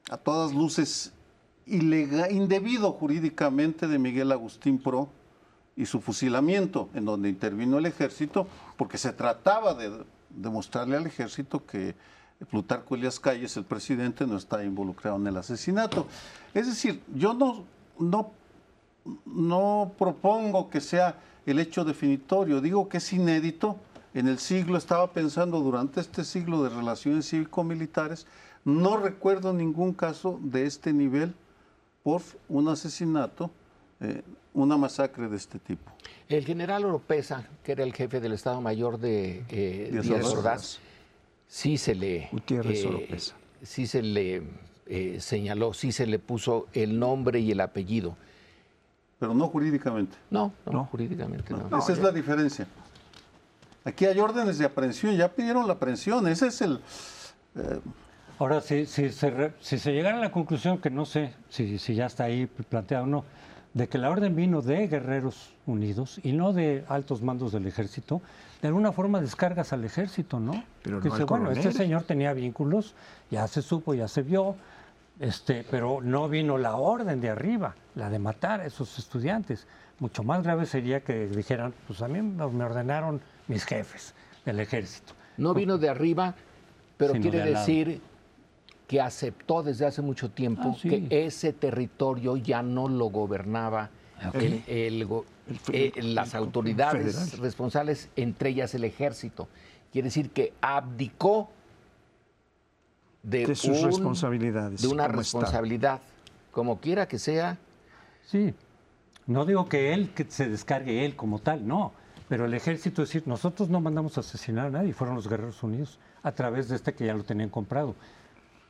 [0.09, 1.13] a todas luces
[1.67, 5.09] indebido jurídicamente de Miguel Agustín Pro
[5.75, 8.47] y su fusilamiento, en donde intervino el ejército,
[8.77, 11.95] porque se trataba de demostrarle al ejército que
[12.49, 16.07] Plutarco Elias Calles, el presidente, no está involucrado en el asesinato.
[16.53, 17.63] Es decir, yo no,
[17.97, 18.31] no
[19.25, 23.77] no propongo que sea el hecho definitorio, digo que es inédito.
[24.13, 28.25] En el siglo, estaba pensando durante este siglo de relaciones cívico-militares,
[28.63, 31.35] no recuerdo ningún caso de este nivel
[32.01, 33.51] por un asesinato,
[33.99, 34.21] eh,
[34.53, 35.91] una masacre de este tipo.
[36.29, 40.79] El general Oropesa, que era el jefe del Estado Mayor de eh, Díaz Ordaz,
[41.47, 43.17] sí se le, eh,
[43.63, 44.43] sí se le
[45.19, 48.15] señaló, sí se le puso el nombre y el apellido
[49.25, 50.15] pero no jurídicamente.
[50.29, 51.79] No, no, jurídicamente no.
[51.79, 52.67] Esa es la diferencia.
[53.83, 56.79] Aquí hay órdenes de aprehensión, ya pidieron la aprehensión, ese es el...
[57.55, 57.79] eh,
[58.37, 61.95] Ahora, si, si, se, si se llegara a la conclusión, que no sé si, si
[61.95, 63.25] ya está ahí planteado o no,
[63.73, 68.21] de que la orden vino de Guerreros Unidos y no de altos mandos del ejército,
[68.61, 70.63] de alguna forma descargas al ejército, ¿no?
[70.83, 72.93] Pero no dice, al bueno, este señor tenía vínculos,
[73.31, 74.55] ya se supo, ya se vio,
[75.19, 79.67] este, pero no vino la orden de arriba, la de matar a esos estudiantes.
[79.99, 84.13] Mucho más grave sería que dijeran, pues a mí me ordenaron mis jefes
[84.45, 85.13] del ejército.
[85.37, 86.35] No vino de arriba,
[86.97, 88.01] pero Sino quiere de decir
[88.87, 90.89] que aceptó desde hace mucho tiempo Ah, sí.
[90.89, 93.89] que ese territorio ya no lo gobernaba
[94.33, 97.39] el- el go- El fe- eh, las autoridades federal.
[97.41, 99.47] responsables, entre ellas el ejército.
[99.91, 101.49] Quiere decir que abdicó
[103.25, 105.99] de, De sus un- responsabilidades, de una como responsabilidad,
[106.51, 107.57] como quiera que sea.
[108.25, 108.53] Sí,
[109.27, 111.91] no digo que él que se descargue él como tal, no,
[112.29, 115.61] pero el ejército es decir, nosotros no mandamos a asesinar a nadie, fueron los Guerreros
[115.63, 117.95] Unidos a través de este que ya lo tenían comprado.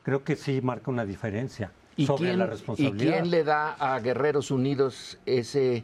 [0.04, 3.14] Creo que sí marca una diferencia ¿Y sobre quién, la ¿Y responsabilidad.
[3.14, 5.84] quién le da a Guerreros Unidos ese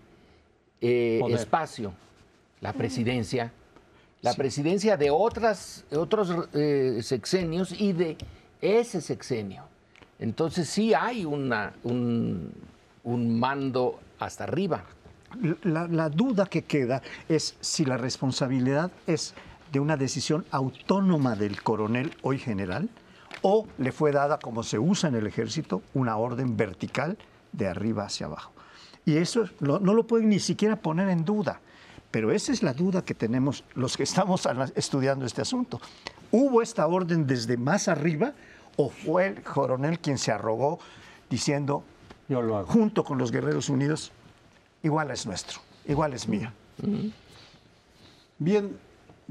[0.82, 1.94] eh, espacio?
[2.62, 3.52] La presidencia.
[4.22, 8.18] La presidencia de otras, otros eh, sexenios y de
[8.62, 9.64] ese sexenio.
[10.20, 12.52] Entonces sí hay una, un,
[13.04, 14.84] un mando hasta arriba.
[15.64, 19.34] La, duda que queda es si la responsabilidad es
[19.72, 22.90] de una decisión autónoma del coronel hoy general
[23.42, 27.18] o le fue dada, como se usa en el ejército, una orden vertical
[27.54, 28.52] de arriba hacia abajo.
[29.06, 31.62] Y eso no lo pueden ni siquiera poner en duda.
[32.12, 35.80] Pero esa es la duda que tenemos los que estamos estudiando este asunto.
[36.30, 38.34] ¿Hubo esta orden desde más arriba
[38.78, 40.80] o fue el coronel quien se arrogó
[41.30, 41.84] diciendo,
[42.30, 42.68] Yo lo hago.
[42.68, 44.12] junto con los Guerreros Unidos,
[44.84, 46.54] igual es nuestro, igual es mía.
[48.40, 48.78] Bien,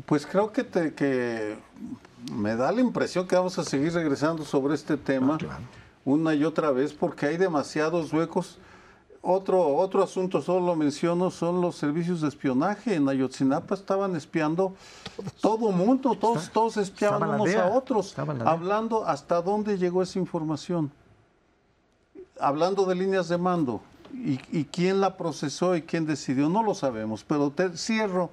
[0.07, 1.57] pues creo que, te- que
[2.33, 5.39] me da la impresión que vamos a seguir regresando sobre este tema
[6.05, 8.59] una y otra vez porque hay demasiados huecos.
[9.23, 12.95] Otro, otro asunto, solo lo menciono, son los servicios de espionaje.
[12.95, 14.75] En Ayotzinapa estaban espiando
[15.43, 20.91] todo mundo, todos, todos espiaban unos a otros, hablando hasta dónde llegó esa información.
[22.39, 23.83] Hablando de líneas de mando,
[24.15, 28.31] y, y quién la procesó y quién decidió, no lo sabemos, pero te cierro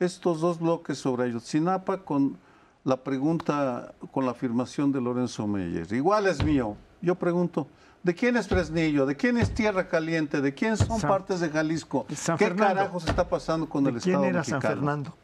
[0.00, 2.38] estos dos bloques sobre Ayotzinapa con
[2.84, 5.90] la pregunta, con la afirmación de Lorenzo Meyer.
[5.92, 6.76] Igual es mío.
[7.00, 7.66] Yo pregunto,
[8.04, 9.04] ¿de quién es Fresnillo?
[9.06, 10.40] ¿De quién es Tierra Caliente?
[10.40, 12.06] ¿De quién son San- partes de Jalisco?
[12.14, 12.74] San ¿Qué Fernando.
[12.76, 14.62] carajos está pasando con el ¿De quién Estado era mexicano?
[14.62, 15.16] San Fernando?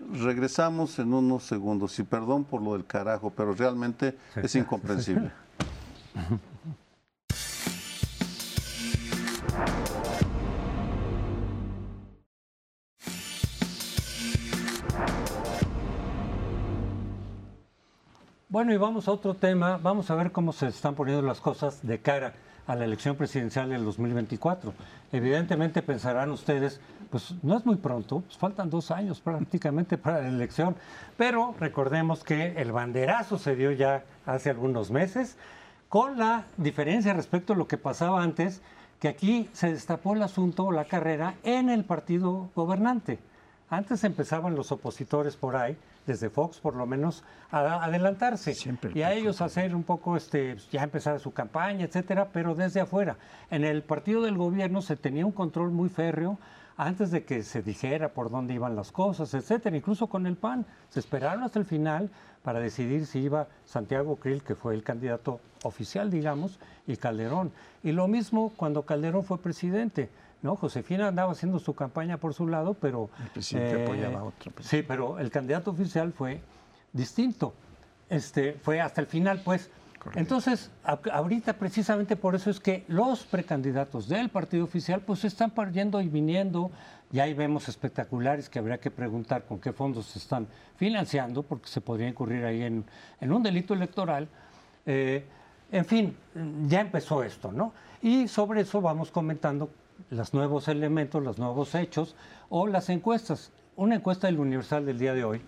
[0.24, 5.30] Regresamos en unos segundos y perdón por lo del carajo, pero realmente es incomprensible.
[18.50, 19.76] Bueno, y vamos a otro tema.
[19.76, 22.32] Vamos a ver cómo se están poniendo las cosas de cara
[22.66, 24.72] a la elección presidencial del 2024.
[25.12, 26.80] Evidentemente pensarán ustedes,
[27.10, 30.76] pues no es muy pronto, pues, faltan dos años prácticamente para la elección,
[31.18, 35.36] pero recordemos que el banderazo se dio ya hace algunos meses,
[35.90, 38.62] con la diferencia respecto a lo que pasaba antes,
[38.98, 43.18] que aquí se destapó el asunto, la carrera, en el partido gobernante.
[43.68, 45.76] Antes empezaban los opositores por ahí,
[46.08, 50.56] desde Fox por lo menos, a adelantarse Siempre y a ellos hacer un poco, este,
[50.72, 53.16] ya empezar su campaña, etcétera, pero desde afuera.
[53.50, 56.38] En el partido del gobierno se tenía un control muy férreo
[56.76, 59.76] antes de que se dijera por dónde iban las cosas, etcétera.
[59.76, 62.10] Incluso con el PAN se esperaron hasta el final
[62.42, 67.52] para decidir si iba Santiago Krill, que fue el candidato oficial, digamos, y Calderón.
[67.82, 70.08] Y lo mismo cuando Calderón fue presidente.
[70.42, 70.56] ¿No?
[70.56, 73.10] Josefina andaba haciendo su campaña por su lado, pero...
[73.24, 74.76] El presidente apoyaba a otro presidente.
[74.76, 76.40] Sí, pero el candidato oficial fue
[76.92, 77.54] distinto.
[78.08, 79.70] Este, fue hasta el final, pues.
[80.14, 85.52] Entonces, a- ahorita precisamente por eso es que los precandidatos del partido oficial pues están
[85.72, 86.70] yendo y viniendo.
[87.12, 90.46] Y ahí vemos espectaculares que habría que preguntar con qué fondos se están
[90.76, 92.84] financiando, porque se podría incurrir ahí en,
[93.20, 94.28] en un delito electoral.
[94.86, 95.24] Eh,
[95.72, 96.16] en fin,
[96.66, 97.72] ya empezó esto, ¿no?
[98.00, 99.68] Y sobre eso vamos comentando
[100.10, 102.14] los nuevos elementos, los nuevos hechos
[102.48, 103.50] o las encuestas.
[103.76, 105.40] Una encuesta del Universal del día de hoy,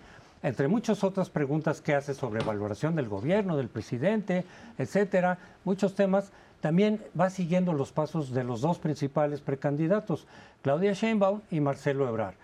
[0.43, 4.45] entre muchas otras preguntas que hace sobre valoración del gobierno, del presidente,
[4.77, 10.27] etcétera, muchos temas, también va siguiendo los pasos de los dos principales precandidatos,
[10.61, 12.35] Claudia Sheinbaum y Marcelo Ebrard.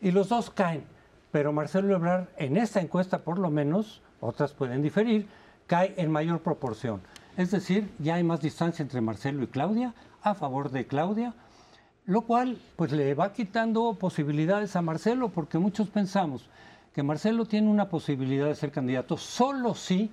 [0.00, 0.84] Y los dos caen,
[1.30, 5.28] pero Marcelo Ebrard en esta encuesta por lo menos, otras pueden diferir,
[5.66, 7.00] cae en mayor proporción.
[7.36, 11.34] Es decir, ya hay más distancia entre Marcelo y Claudia, a favor de Claudia,
[12.06, 16.48] lo cual pues le va quitando posibilidades a Marcelo, porque muchos pensamos
[16.94, 20.10] que Marcelo tiene una posibilidad de ser candidato solo si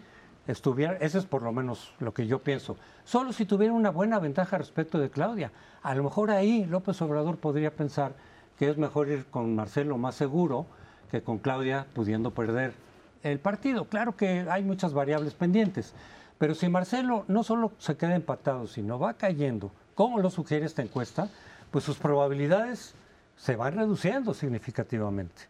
[0.47, 4.19] estuviera, ese es por lo menos lo que yo pienso, solo si tuviera una buena
[4.19, 5.51] ventaja respecto de Claudia.
[5.84, 8.13] A lo mejor ahí López Obrador podría pensar
[8.58, 10.65] que es mejor ir con Marcelo más seguro
[11.12, 12.73] que con Claudia pudiendo perder
[13.21, 13.86] el partido.
[13.86, 15.93] Claro que hay muchas variables pendientes,
[16.39, 20.82] pero si Marcelo no solo se queda empatado, sino va cayendo, como lo sugiere esta
[20.82, 21.29] encuesta,
[21.74, 22.94] pues sus probabilidades
[23.36, 25.50] se van reduciendo significativamente.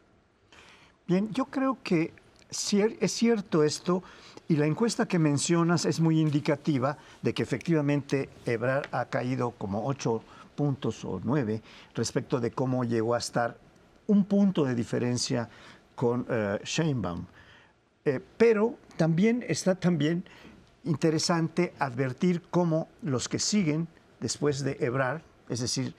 [1.05, 2.13] Bien, yo creo que
[2.49, 4.03] es cierto esto
[4.47, 9.85] y la encuesta que mencionas es muy indicativa de que efectivamente Ebrard ha caído como
[9.85, 10.23] ocho
[10.55, 11.61] puntos o nueve
[11.93, 13.57] respecto de cómo llegó a estar
[14.07, 15.49] un punto de diferencia
[15.93, 16.57] con uh,
[18.37, 20.23] pero también está también
[20.85, 23.89] interesante advertir cómo los que siguen
[24.21, 25.93] después de Ebrard, es decir,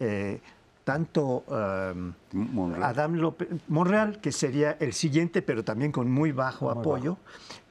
[0.00, 0.40] eh,
[0.84, 2.12] tanto um,
[2.82, 7.16] Adam López, Monreal, que sería el siguiente, pero también con muy bajo apoyo,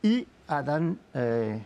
[0.01, 1.61] y Adán, eh,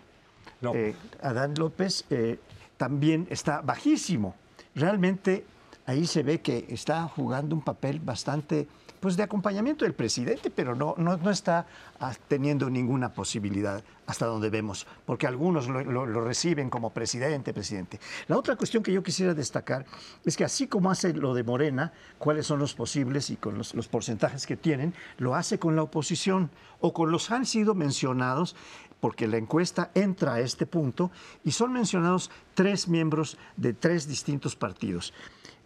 [0.74, 2.40] eh, Adán López eh,
[2.78, 4.36] también está bajísimo.
[4.76, 5.46] Realmente
[5.86, 8.68] ahí se ve que está jugando un papel bastante
[9.04, 11.68] pues de acompañamiento del presidente, pero no, no, no está
[12.00, 18.00] ah, teniendo ninguna posibilidad hasta donde vemos, porque algunos lo, reciben como presidente, presidente.
[18.30, 19.86] La otra cuestión que yo quisiera destacar
[20.24, 23.74] es que así como hace lo de Morena, cuáles son los posibles y con los,
[23.74, 28.56] los porcentajes que tienen, lo hace con la oposición o con los han sido mencionados
[29.02, 31.12] porque la encuesta entra a este punto
[31.44, 35.14] y son mencionados tres miembros de tres distintos partidos.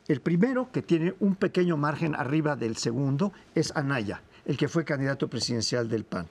[0.07, 4.85] El primero, que tiene un pequeño margen arriba del segundo, es Anaya, el que fue
[4.85, 6.27] candidato presidencial del PAN.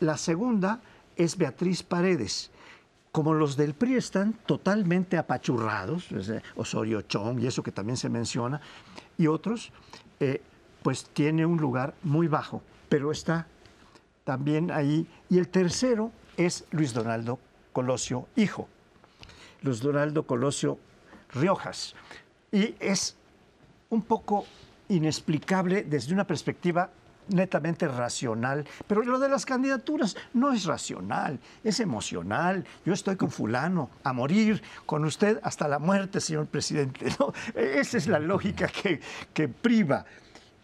[0.00, 0.80] La segunda
[1.16, 2.50] es Beatriz Paredes.
[3.12, 6.08] Como los del PRI están totalmente apachurrados,
[6.56, 8.60] Osorio Chong y eso que también se menciona,
[9.16, 9.70] y otros,
[10.18, 10.42] eh,
[10.82, 13.46] pues tiene un lugar muy bajo, pero está
[14.24, 15.06] también ahí.
[15.28, 17.38] Y el tercero es Luis Donaldo
[17.72, 18.68] Colosio, hijo.
[19.62, 20.78] Luis Donaldo Colosio
[21.32, 21.94] Riojas.
[22.54, 23.16] Y es
[23.90, 24.46] un poco
[24.88, 26.88] inexplicable desde una perspectiva
[27.26, 32.64] netamente racional, pero lo de las candidaturas no es racional, es emocional.
[32.86, 37.06] Yo estoy con fulano a morir, con usted hasta la muerte, señor presidente.
[37.56, 39.00] Esa es la lógica que,
[39.32, 40.04] que priva.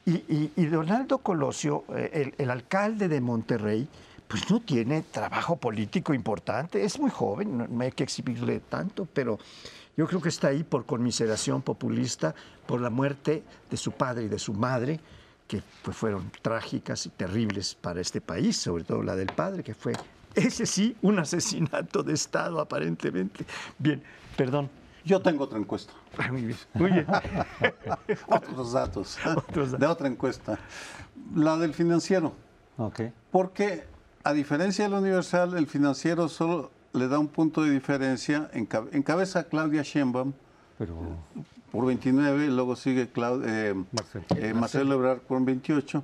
[0.07, 3.89] Y, Donaldo Colosio, eh, el, el alcalde de Monterrey,
[4.29, 9.41] pues no tiene trabajo político importante, es muy joven, no hay que exhibirle tanto, pero
[9.97, 12.35] yo creo que está ahí por conmiseración populista,
[12.67, 15.01] por la muerte de su padre y de su madre,
[15.47, 19.75] que pues, fueron trágicas y terribles para este país, sobre todo la del padre, que
[19.75, 19.93] fue,
[20.35, 23.45] ese sí, un asesinato de Estado aparentemente.
[23.79, 24.03] Bien,
[24.37, 24.71] perdón.
[25.05, 25.93] Yo tengo otra encuesta.
[26.31, 26.59] Muy bien.
[26.75, 27.07] Muy bien.
[28.29, 29.19] Otros datos.
[29.79, 30.59] De otra encuesta.
[31.35, 32.35] La del financiero.
[32.77, 33.01] Ok.
[33.31, 33.87] Porque,
[34.23, 38.51] a diferencia del universal, el financiero solo le da un punto de diferencia.
[38.53, 40.33] Encabeza Claudia Sheinbaum
[40.79, 40.97] Pero...
[41.71, 43.75] por 29, luego sigue eh,
[44.37, 44.95] eh, Marcelo.
[44.95, 46.03] Ebrard por 28.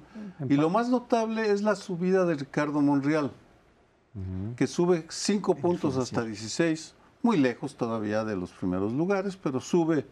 [0.49, 3.33] Y lo más notable es la subida de Ricardo Monreal,
[4.57, 10.07] que sube 5 puntos hasta 16, muy lejos todavía de los primeros lugares, pero sube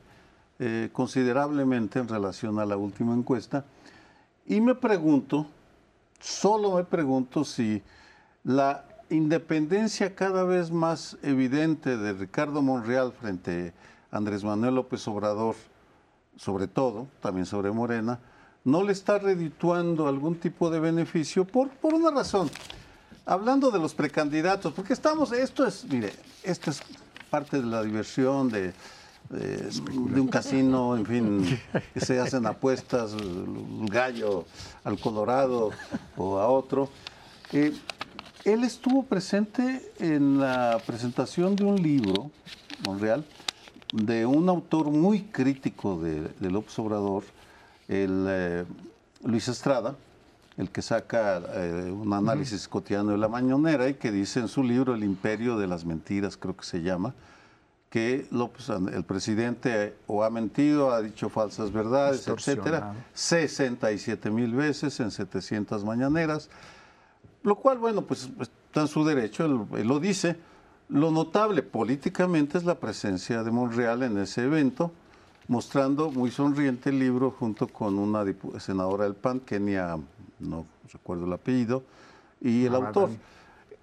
[0.59, 3.65] eh, considerablemente en relación a la última encuesta.
[4.47, 5.47] Y me pregunto,
[6.21, 7.83] solo me pregunto si
[8.43, 13.73] la independencia cada vez más evidente de Ricardo Monreal frente
[14.11, 15.57] a Andrés Manuel López Obrador,
[16.37, 18.21] sobre todo, también sobre Morena,
[18.65, 22.51] no le está redituando algún tipo de beneficio por, por una razón.
[23.27, 26.13] Hablando de los precandidatos, porque estamos, esto es, mire,
[26.43, 26.83] esto es
[27.31, 28.73] parte de la diversión de,
[29.31, 31.61] de, un casino, en fin,
[31.93, 34.45] que se hacen apuestas, el gallo
[34.85, 35.71] al Colorado
[36.17, 36.89] o a otro.
[37.53, 37.73] Eh,
[38.45, 42.31] él estuvo presente en la presentación de un libro,
[42.87, 43.25] Monreal,
[43.93, 47.25] de un autor muy crítico de, de López Obrador,
[47.89, 48.65] el eh,
[49.25, 49.95] Luis Estrada,
[50.59, 54.63] el que saca eh, un análisis cotidiano de la mañonera y que dice en su
[54.63, 57.15] libro El imperio de las mentiras, creo que se llama,
[57.89, 65.01] que López, el presidente o ha mentido, ha dicho falsas verdades, etcétera, 67 mil veces
[65.01, 66.51] en 700 mañaneras
[67.45, 70.37] lo cual, bueno, pues está en su derecho, él, lo dice.
[70.89, 74.91] Lo notable políticamente es la presencia de Monreal en ese evento,
[75.47, 78.25] mostrando muy sonriente el libro junto con una
[78.59, 79.97] senadora del PAN, Kenia,
[80.41, 81.83] no recuerdo el apellido,
[82.41, 83.11] y el autor.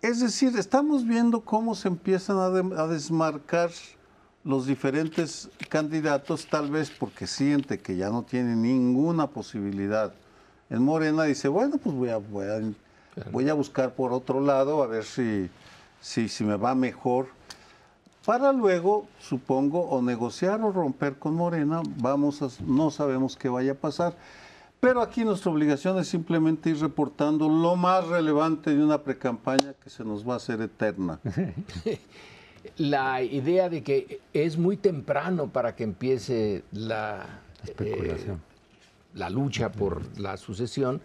[0.01, 3.69] Es decir, estamos viendo cómo se empiezan a, desmarcar
[4.43, 10.13] los diferentes candidatos, tal vez porque siente que ya no tiene ninguna posibilidad
[10.71, 12.61] en Morena, dice, bueno, pues voy a, voy a,
[13.31, 15.49] voy a buscar por otro lado a ver si,
[15.99, 17.27] si, si me va mejor
[18.25, 23.71] para luego, supongo, o negociar o romper con Morena, vamos a, no sabemos qué vaya
[23.71, 24.15] a pasar.
[24.79, 29.89] Pero aquí nuestra obligación es simplemente ir reportando lo más relevante de una precampaña que
[29.89, 31.19] se nos va a hacer eterna.
[32.77, 37.25] La idea de que es muy temprano para que empiece la,
[37.79, 38.35] eh,
[39.15, 41.01] la lucha por la sucesión,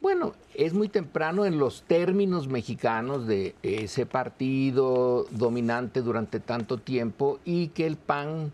[0.00, 7.40] bueno, es muy temprano en los términos mexicanos de ese partido dominante durante tanto tiempo
[7.44, 8.52] y que el PAN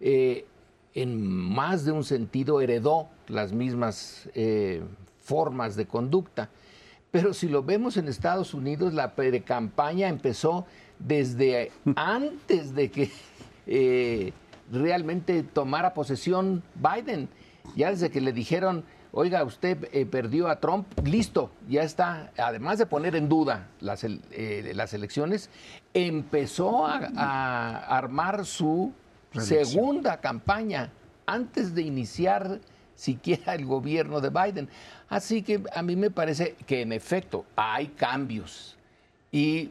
[0.00, 0.46] eh,
[0.94, 4.82] en más de un sentido heredó las mismas eh,
[5.20, 6.50] formas de conducta.
[7.10, 9.14] Pero si lo vemos en Estados Unidos, la
[9.44, 10.66] campaña empezó
[10.98, 13.10] desde antes de que
[13.66, 14.32] eh,
[14.70, 17.28] realmente tomara posesión Biden.
[17.76, 22.78] Ya desde que le dijeron, oiga, usted eh, perdió a Trump, listo, ya está, además
[22.78, 25.50] de poner en duda las, eh, las elecciones,
[25.94, 28.92] empezó a, armar su
[29.32, 30.90] segunda campaña
[31.26, 32.60] antes de iniciar
[32.94, 34.68] siquiera el gobierno de Biden.
[35.08, 38.76] Así que a mí me parece que en efecto hay cambios
[39.32, 39.70] y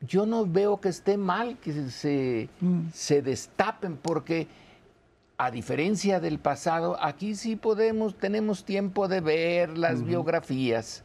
[0.00, 2.88] yo no veo que esté mal que se, mm.
[2.92, 4.46] se destapen porque
[5.38, 11.02] a diferencia del pasado, aquí sí podemos, tenemos tiempo de ver las biografías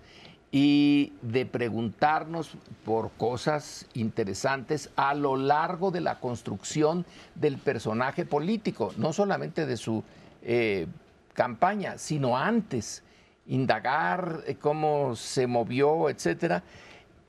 [0.51, 2.51] y de preguntarnos
[2.85, 7.05] por cosas interesantes a lo largo de la construcción
[7.35, 10.03] del personaje político, no solamente de su
[10.43, 10.87] eh,
[11.33, 13.03] campaña, sino antes,
[13.47, 16.63] indagar eh, cómo se movió, etcétera,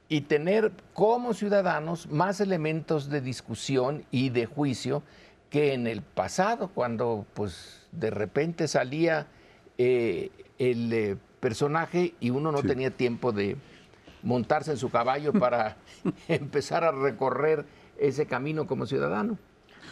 [0.09, 5.03] y tener como ciudadanos más elementos de discusión y de juicio
[5.53, 9.27] que en el pasado, cuando pues de repente salía
[9.77, 13.59] eh, el eh, personaje y uno no tenía tiempo de
[14.23, 15.77] montarse en su caballo para
[16.27, 17.67] empezar a recorrer
[17.99, 19.37] ese camino como ciudadano.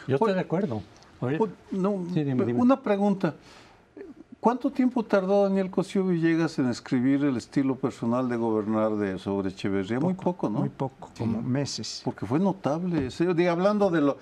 [0.09, 0.83] Yo estoy de acuerdo.
[2.57, 3.35] Una pregunta.
[4.41, 9.51] ¿Cuánto tiempo tardó Daniel Cosío Villegas en escribir el estilo personal de gobernar de sobre
[9.51, 10.01] Echeverría?
[10.01, 10.61] muy poco, ¿no?
[10.61, 12.01] Muy poco, como meses.
[12.03, 13.11] Porque fue notable.
[13.51, 14.17] hablando de lo,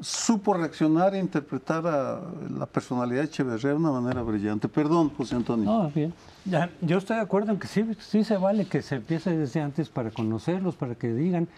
[0.00, 2.20] supo reaccionar e interpretar a
[2.56, 4.68] la personalidad de Echeverría de una manera brillante.
[4.68, 5.64] Perdón, José Antonio.
[5.64, 6.12] No, bien.
[6.44, 9.60] Ya, yo estoy de acuerdo en que sí, sí se vale que se empiece desde
[9.60, 11.48] antes para conocerlos, para que digan.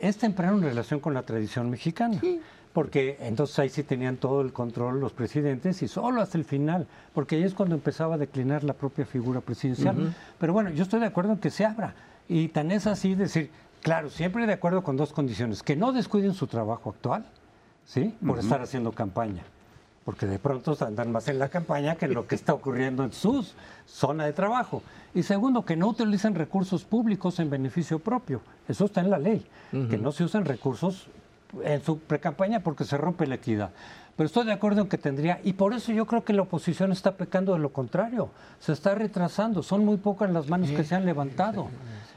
[0.00, 2.20] Es temprano en relación con la tradición mexicana.
[2.72, 6.88] Porque entonces ahí sí tenían todo el control los presidentes y solo hasta el final,
[7.14, 10.12] porque ahí es cuando empezaba a declinar la propia figura presidencial.
[10.40, 11.94] Pero bueno, yo estoy de acuerdo en que se abra.
[12.28, 13.50] Y tan es así decir,
[13.84, 15.62] Claro, siempre de acuerdo con dos condiciones.
[15.62, 17.26] Que no descuiden su trabajo actual,
[17.84, 18.14] ¿sí?
[18.26, 19.42] Por estar haciendo campaña.
[20.06, 23.12] Porque de pronto andan más en la campaña que en lo que está ocurriendo en
[23.12, 23.46] su
[23.86, 24.82] zona de trabajo.
[25.14, 28.40] Y segundo, que no utilicen recursos públicos en beneficio propio.
[28.66, 29.46] Eso está en la ley.
[29.70, 31.08] Que no se usen recursos
[31.62, 33.68] en su precampaña porque se rompe la equidad.
[34.16, 36.90] Pero estoy de acuerdo en que tendría, y por eso yo creo que la oposición
[36.90, 38.30] está pecando de lo contrario,
[38.60, 41.68] se está retrasando, son muy pocas las manos que se han levantado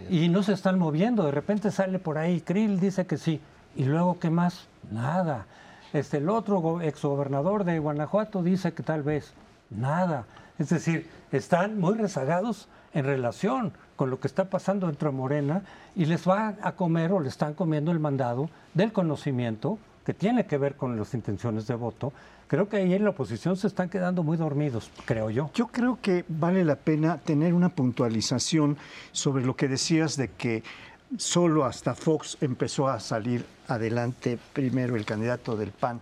[0.09, 1.25] y no se están moviendo.
[1.25, 3.41] De repente sale por ahí, Krill dice que sí,
[3.75, 4.67] y luego ¿qué más?
[4.91, 5.45] Nada.
[5.93, 9.33] Este, el otro exgobernador de Guanajuato dice que tal vez
[9.69, 10.25] nada.
[10.59, 15.61] Es decir, están muy rezagados en relación con lo que está pasando dentro de Morena
[15.95, 19.77] y les va a comer o le están comiendo el mandado del conocimiento
[20.07, 22.13] que tiene que ver con las intenciones de voto,
[22.47, 25.51] creo que ahí en la oposición se están quedando muy dormidos, creo yo.
[25.53, 28.77] Yo creo que vale la pena tener una puntualización
[29.11, 30.63] sobre lo que decías de que
[31.17, 35.99] solo hasta Fox empezó a salir adelante primero el candidato del PAN.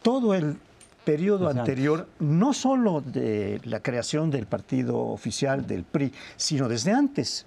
[0.00, 0.56] Todo el
[1.04, 7.44] periodo anterior, no solo de la creación del partido oficial del PRI, sino desde antes,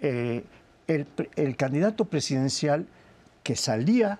[0.00, 0.42] eh,
[0.88, 1.06] el,
[1.36, 2.88] el candidato presidencial
[3.44, 4.18] que salía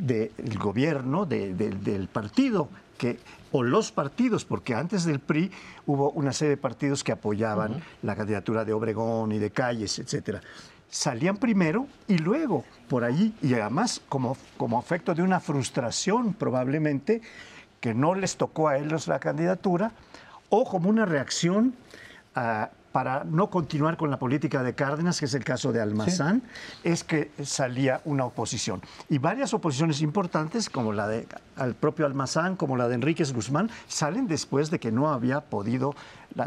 [0.00, 3.18] del gobierno, del partido, que,
[3.52, 5.50] o los partidos, porque antes del PRI
[5.86, 10.40] hubo una serie de partidos que apoyaban la candidatura de Obregón y de Calles, etcétera.
[10.88, 17.22] Salían primero y luego por allí, y además como, como efecto de una frustración probablemente,
[17.80, 19.92] que no les tocó a ellos la candidatura,
[20.50, 21.74] o como una reacción
[22.34, 26.42] a para no continuar con la política de Cárdenas, que es el caso de Almazán,
[26.82, 28.82] es que salía una oposición.
[29.08, 31.26] Y varias oposiciones importantes, como la de
[31.56, 35.94] al propio Almazán, como la de Enríquez Guzmán, salen después de que no había podido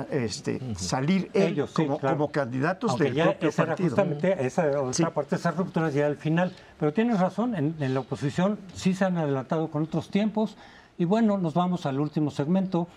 [0.10, 3.90] este, salir ellos como, como, candidatos del propio esa partido.
[3.90, 6.54] justamente esa otra parte, esas rupturas ya al final.
[6.80, 10.58] Pero tienes razón, en, en la oposición sí se han adelantado con otros tiempos.
[10.98, 12.88] Y bueno, nos vamos al último segmento.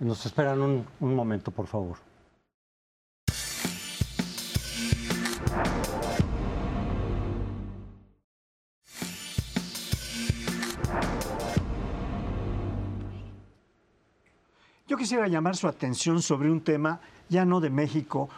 [0.00, 2.09] Nos esperan un, un momento, por favor.
[15.10, 18.28] Quisiera llamar su atención sobre un tema ya no de México,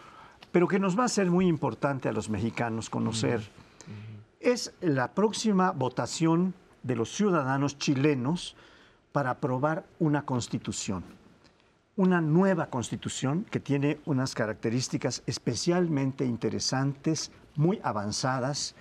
[0.51, 3.47] pero que nos va a ser muy importante a los mexicanos conocer.
[4.41, 8.57] Es la próxima votación de los ciudadanos chilenos
[9.13, 11.05] para aprobar una constitución.
[11.97, 18.75] Una nueva constitución que tiene unas características especialmente interesantes, muy avanzadas,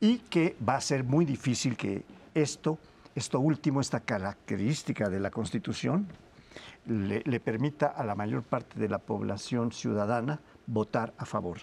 [0.00, 2.02] y que va a ser muy difícil que
[2.32, 2.78] esto,
[3.14, 6.08] esto último, esta característica de la constitución,
[6.86, 11.58] le, permita a la mayor parte de la población ciudadana votar a favor.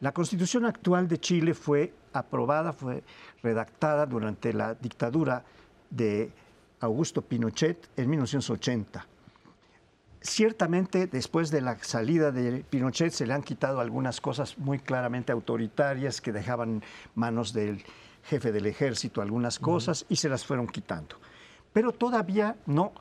[0.00, 3.02] La constitución actual de Chile fue aprobada, fue
[3.42, 5.44] redactada durante la dictadura
[5.90, 6.30] de
[6.80, 9.06] Augusto Pinochet en 1980.
[10.20, 15.32] Ciertamente, después de la salida de Pinochet, se le han quitado algunas cosas muy claramente
[15.32, 16.82] autoritarias que dejaban
[17.14, 17.84] manos del
[18.24, 21.16] jefe del ejército algunas cosas y se las fueron quitando.
[21.72, 22.92] Pero todavía no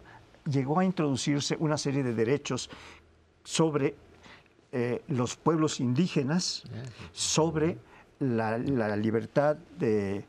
[0.45, 2.69] llegó a introducirse una serie de derechos
[3.43, 3.95] sobre
[4.71, 6.63] eh, los pueblos indígenas,
[7.11, 7.77] sobre
[8.19, 8.57] la,
[8.95, 10.25] libertad de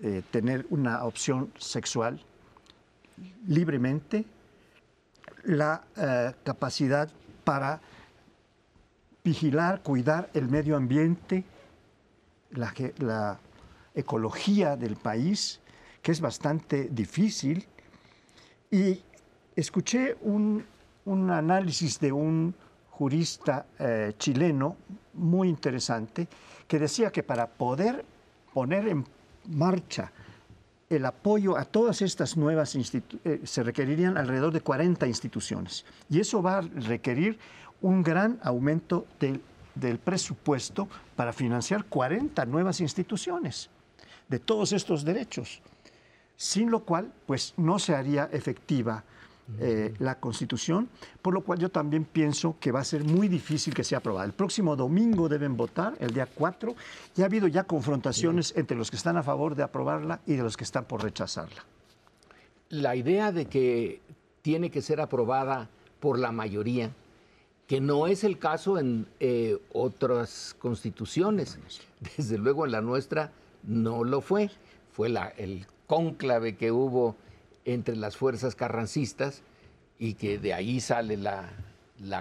[0.00, 2.20] eh, tener una opción sexual
[3.46, 4.24] libremente,
[5.44, 7.10] la eh, capacidad
[7.44, 7.80] para
[9.22, 11.44] vigilar, cuidar el medio ambiente,
[12.52, 13.38] la, la
[13.94, 15.60] ecología del país,
[16.02, 17.66] que es bastante difícil,
[18.70, 19.02] y
[19.56, 20.64] escuché un,
[21.30, 22.54] análisis de un
[22.90, 24.76] jurista eh, chileno
[25.14, 26.28] muy interesante
[26.68, 28.04] que decía que para poder
[28.52, 29.04] poner en
[29.48, 30.12] marcha
[30.88, 35.84] el apoyo a todas estas nuevas instituciones, eh, se requerirían alrededor de 40 instituciones.
[36.08, 37.38] Y eso va a requerir
[37.80, 39.40] un gran aumento del,
[39.74, 43.70] del presupuesto para financiar 40 nuevas instituciones
[44.28, 45.60] de todos estos derechos,
[46.36, 49.04] sin lo cual pues no se haría efectiva
[49.58, 50.88] eh, la Constitución,
[51.20, 54.24] por lo cual yo también pienso que va a ser muy difícil que sea aprobada.
[54.24, 56.74] El próximo domingo deben votar, el día 4,
[57.16, 60.42] y ha habido ya confrontaciones entre los que están a favor de aprobarla y de
[60.42, 61.64] los que están por rechazarla.
[62.68, 64.00] La idea de que
[64.42, 66.92] tiene que ser aprobada por la mayoría,
[67.66, 71.58] que no es el caso en eh, otras constituciones,
[72.16, 73.32] desde luego en la nuestra
[73.62, 74.50] no lo fue,
[74.92, 77.16] fue la, el cónclave que hubo
[77.72, 79.42] entre las fuerzas carrancistas
[79.98, 81.48] y que de ahí sale la,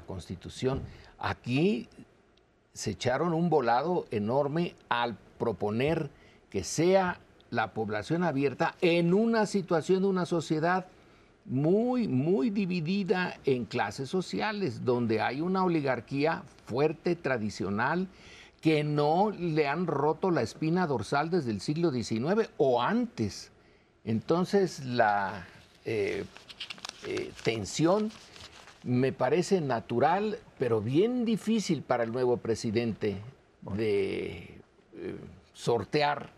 [0.06, 0.82] constitución.
[1.18, 1.88] Aquí
[2.74, 6.10] se echaron un volado enorme al proponer
[6.50, 7.20] que sea
[7.50, 10.88] la población abierta en una situación de una sociedad
[11.46, 18.08] muy, muy dividida en clases sociales, donde hay una oligarquía fuerte, tradicional,
[18.62, 23.52] que no le han roto la espina dorsal desde el siglo XIX o antes.
[24.06, 25.46] Entonces la
[25.86, 26.24] eh,
[27.06, 28.12] eh, tensión
[28.84, 33.18] me parece natural, pero bien difícil para el nuevo presidente
[33.76, 34.62] de
[34.94, 35.16] eh,
[35.54, 36.30] sortear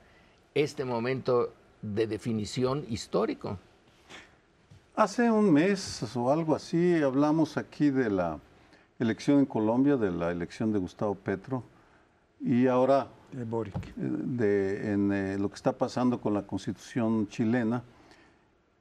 [0.53, 3.57] este momento de definición histórico.
[4.95, 8.39] Hace un mes o algo así hablamos aquí de la
[8.99, 11.63] elección en Colombia, de la elección de Gustavo Petro,
[12.39, 13.95] y ahora de Boric.
[13.95, 17.83] De, en eh, lo que está pasando con la constitución chilena.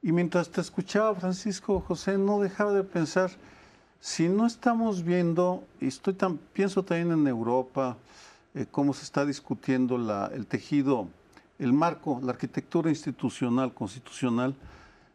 [0.01, 3.31] Y mientras te escuchaba, Francisco José, no dejaba de pensar,
[3.99, 6.15] si no estamos viendo, y estoy
[6.53, 7.97] pienso también en Europa,
[8.55, 9.95] eh, cómo se está discutiendo
[10.33, 11.07] el tejido,
[11.59, 14.55] el marco, la arquitectura institucional, constitucional,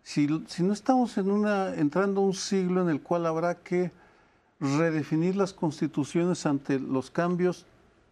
[0.02, 3.90] si, si no estamos entrando un siglo en el cual habrá que
[4.60, 7.66] redefinir las constituciones ante los cambios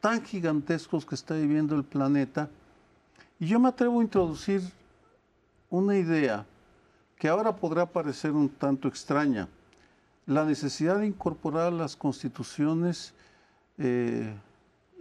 [0.05, 2.51] tan gigantescos que está viviendo el planeta.
[3.41, 4.61] Y yo me atrevo a introducir
[5.71, 6.45] una idea
[7.17, 9.49] que ahora podrá parecer un tanto extraña.
[10.27, 13.15] La necesidad de incorporar las constituciones
[13.79, 14.31] eh,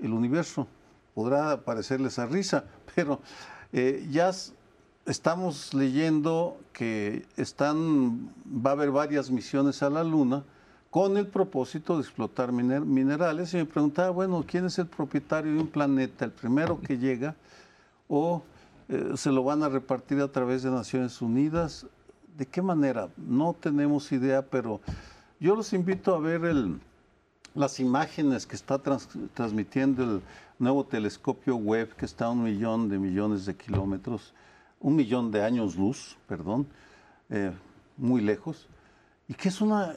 [0.02, 0.70] el universo.
[1.14, 2.64] Podrá parecerles a risa,
[2.96, 3.20] pero
[3.74, 4.32] eh, ya
[5.06, 10.46] estamos leyendo que están, va a haber varias misiones a la Luna
[10.94, 13.52] con el propósito de explotar minerales.
[13.56, 16.24] Y me preguntaba, bueno, ¿quién es el propietario de un planeta?
[16.24, 17.36] ¿El primero que llega?
[18.08, 18.44] ¿O
[18.90, 21.88] eh, se lo van a repartir a través de Naciones Unidas?
[22.38, 23.10] ¿De qué manera?
[23.18, 24.82] No tenemos idea, pero
[25.40, 26.80] yo los invito a ver el,
[27.56, 28.80] las imágenes que está
[29.34, 30.22] transmitiendo el
[30.60, 34.32] nuevo telescopio web que está a un millón de millones de kilómetros,
[34.80, 36.68] un millón de años luz, perdón,
[37.32, 37.52] eh,
[37.98, 38.68] muy lejos,
[39.28, 39.96] y que es una,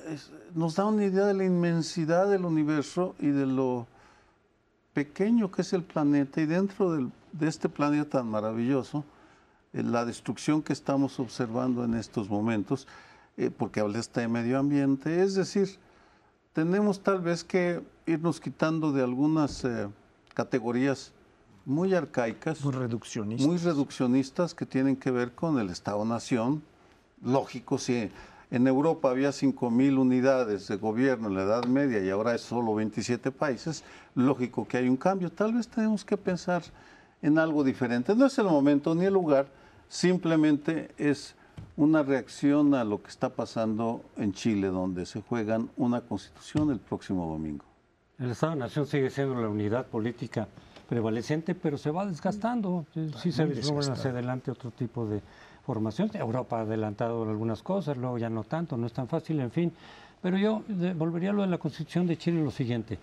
[0.54, 3.86] nos da una idea de la inmensidad del universo y de lo
[4.92, 9.04] pequeño que es el planeta y dentro de este planeta tan maravilloso,
[9.72, 12.86] eh, la destrucción que estamos observando en estos momentos,
[13.36, 15.78] eh, porque habla este de medio ambiente, es decir,
[16.52, 19.88] tenemos tal vez que irnos quitando de algunas eh,
[20.32, 21.12] categorías
[21.66, 23.46] muy arcaicas, muy reduccionistas.
[23.46, 26.62] muy reduccionistas que tienen que ver con el Estado-Nación.
[27.22, 28.10] Lógico, si
[28.50, 32.74] en Europa había 5.000 unidades de gobierno en la Edad Media y ahora es solo
[32.74, 33.82] 27 países,
[34.14, 35.30] lógico que hay un cambio.
[35.30, 36.62] Tal vez tenemos que pensar
[37.22, 38.14] en algo diferente.
[38.14, 39.46] No es el momento ni el lugar,
[39.88, 41.34] simplemente es
[41.76, 46.78] una reacción a lo que está pasando en Chile, donde se juegan una constitución el
[46.78, 47.64] próximo domingo.
[48.18, 50.48] El Estado-Nación sigue siendo la unidad política
[50.88, 52.86] prevaleciente, pero se va desgastando.
[53.20, 55.20] Sí se vislumbran hacia adelante otro tipo de
[55.66, 56.10] formación.
[56.14, 59.72] Europa ha adelantado algunas cosas, luego ya no tanto, no es tan fácil, en fin.
[60.22, 60.62] Pero yo
[60.94, 62.98] volvería a lo de la Constitución de Chile lo siguiente.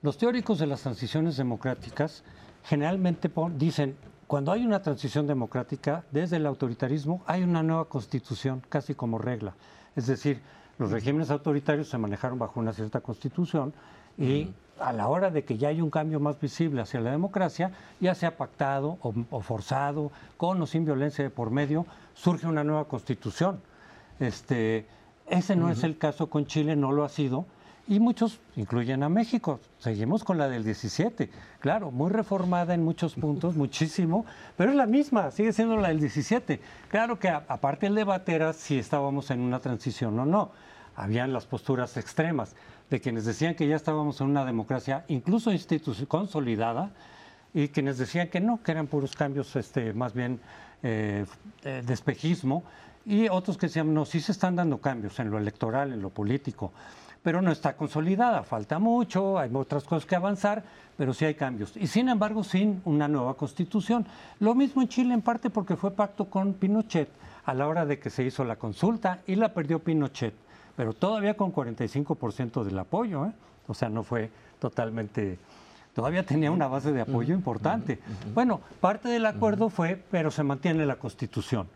[0.00, 2.24] Los teóricos de las transiciones democráticas
[2.64, 3.96] generalmente dicen
[4.26, 9.54] cuando hay una transición democrática, desde el autoritarismo, hay una nueva constitución, casi como regla.
[9.96, 10.40] Es decir,
[10.78, 13.72] los regímenes autoritarios se manejaron bajo una cierta constitución
[14.18, 14.48] y
[14.80, 18.14] a la hora de que ya hay un cambio más visible hacia la democracia, ya
[18.14, 23.60] sea pactado o, forzado, con o sin violencia de por medio, surge una nueva constitución.
[24.20, 24.86] Este,
[25.28, 27.46] ese no es el caso con Chile, no lo ha sido
[27.88, 29.60] y muchos incluyen a México.
[29.78, 34.26] Seguimos con la del 17, claro, muy reformada en muchos puntos, muchísimo,
[34.56, 36.60] pero es la misma, sigue siendo la del 17.
[36.90, 40.50] Claro que aparte el debate era si estábamos en una transición o no.
[40.96, 42.54] Habían las posturas extremas
[42.90, 45.50] de quienes decían que ya estábamos en una democracia incluso
[46.06, 46.90] consolidada
[47.54, 50.40] y quienes decían que no, que eran puros cambios este, más bien
[50.82, 51.24] eh,
[51.64, 52.64] eh, de espejismo
[53.04, 56.10] y otros que decían, no, sí se están dando cambios en lo electoral, en lo
[56.10, 56.72] político
[57.22, 60.62] pero no está consolidada, falta mucho, hay otras cosas que avanzar,
[60.96, 61.76] pero sí hay cambios.
[61.76, 64.06] Y sin embargo, sin una nueva constitución.
[64.40, 67.08] Lo mismo en Chile, en parte porque fue pacto con Pinochet
[67.44, 70.34] a la hora de que se hizo la consulta y la perdió Pinochet,
[70.78, 73.32] pero todavía con 45% del apoyo, ¿eh?
[73.66, 75.36] o sea, no fue totalmente
[75.92, 77.98] todavía tenía una base de apoyo importante.
[78.32, 81.66] Bueno, parte del acuerdo fue, pero se mantiene la Constitución.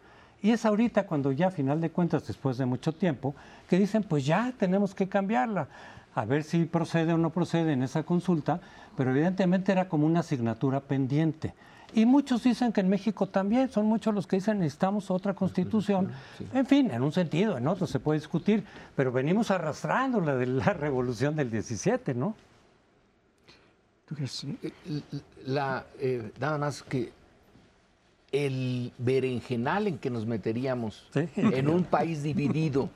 [0.40, 3.34] Y es ahorita cuando ya, a final de cuentas, después de mucho tiempo,
[3.68, 5.66] que dicen, pues ya tenemos que cambiarla,
[6.14, 8.60] a ver si procede o no procede en esa consulta,
[8.96, 11.54] pero evidentemente era como una asignatura pendiente.
[11.94, 16.10] Y muchos dicen que en México también, son muchos los que dicen necesitamos otra constitución.
[16.54, 18.64] En fin, en un sentido, en otro se puede discutir,
[18.96, 22.34] pero venimos arrastrando la de la revolución del 17, ¿no?
[24.18, 25.02] Eh,
[25.46, 27.12] la, eh, nada más que
[28.30, 32.88] el berenjenal en que nos meteríamos en un país dividido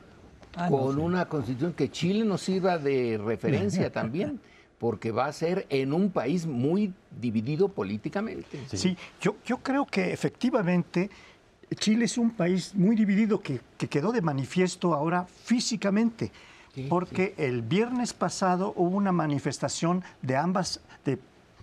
[0.54, 4.40] ah, con una constitución que Chile nos sirva de referencia también
[4.78, 8.64] porque va a ser en un país muy dividido políticamente.
[8.72, 11.10] Sí, yo, yo creo que efectivamente
[11.74, 16.30] Chile es un país muy dividido que, quedó de manifiesto ahora físicamente,
[16.88, 21.18] porque el viernes pasado hubo una manifestación de ambas, de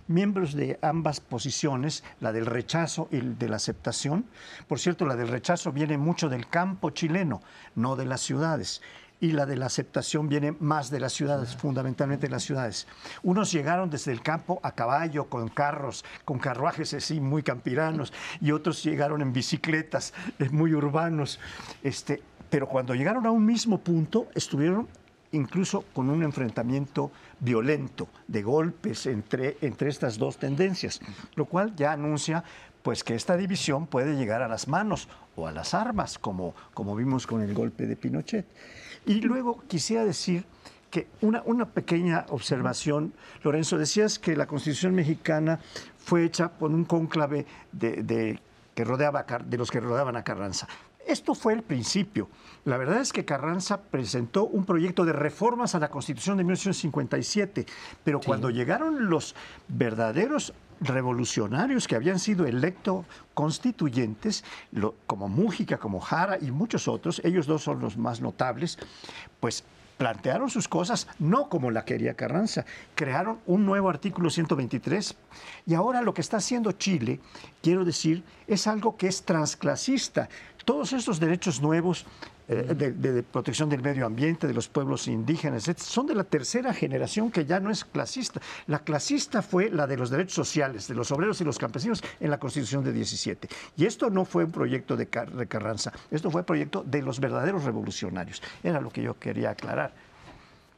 [0.08, 4.26] miembros de ambas posiciones, la del rechazo y de la aceptación.
[4.66, 7.40] Por cierto, la del rechazo viene mucho del campo chileno,
[7.76, 8.82] no de las ciudades
[9.24, 12.86] y la de la aceptación viene más de las ciudades, fundamentalmente de las ciudades.
[13.22, 18.12] Unos llegaron desde el campo a caballo, con carros, con carruajes así muy campiranos,
[18.42, 21.40] y otros llegaron en bicicletas, eh, muy urbanos.
[21.82, 24.88] Este, pero cuando llegaron a un mismo punto, estuvieron
[25.32, 27.10] incluso con un enfrentamiento
[27.40, 31.00] violento de golpes entre, entre estas dos tendencias,
[31.34, 32.44] lo cual ya anuncia
[32.82, 36.94] pues que esta división puede llegar a las manos o a las armas, como, como
[36.94, 38.44] vimos con el golpe de Pinochet.
[39.06, 40.44] Y luego quisiera decir
[40.90, 45.58] que una, una pequeña observación, Lorenzo, decías que la Constitución mexicana
[45.98, 48.38] fue hecha por un cónclave de,
[48.74, 50.68] que rodeaba, de los que rodeaban a Carranza.
[51.06, 52.28] Esto fue el principio.
[52.64, 57.66] La verdad es que Carranza presentó un proyecto de reformas a la Constitución de 1957,
[58.02, 59.34] pero cuando llegaron los
[59.68, 63.04] verdaderos revolucionarios que habían sido electos
[63.34, 64.44] constituyentes,
[65.06, 68.78] como Mújica, como Jara y muchos otros, ellos dos son los más notables,
[69.40, 69.64] pues
[69.96, 72.64] plantearon sus cosas no como la quería Carranza,
[72.94, 75.14] crearon un nuevo artículo 123
[75.66, 77.20] y ahora lo que está haciendo Chile,
[77.62, 80.28] quiero decir, es algo que es transclasista.
[80.64, 82.06] Todos estos derechos nuevos
[82.48, 87.30] eh, de, protección del medio ambiente, de los pueblos indígenas, son de la tercera generación
[87.30, 88.40] que ya no es clasista.
[88.66, 92.30] La clasista fue la de los derechos sociales, de los obreros y los campesinos en
[92.30, 93.48] la Constitución de 17.
[93.76, 97.64] Y esto no fue un proyecto de, Carranza, esto fue un proyecto de los verdaderos
[97.64, 98.42] revolucionarios.
[98.62, 99.92] Era lo que yo quería aclarar.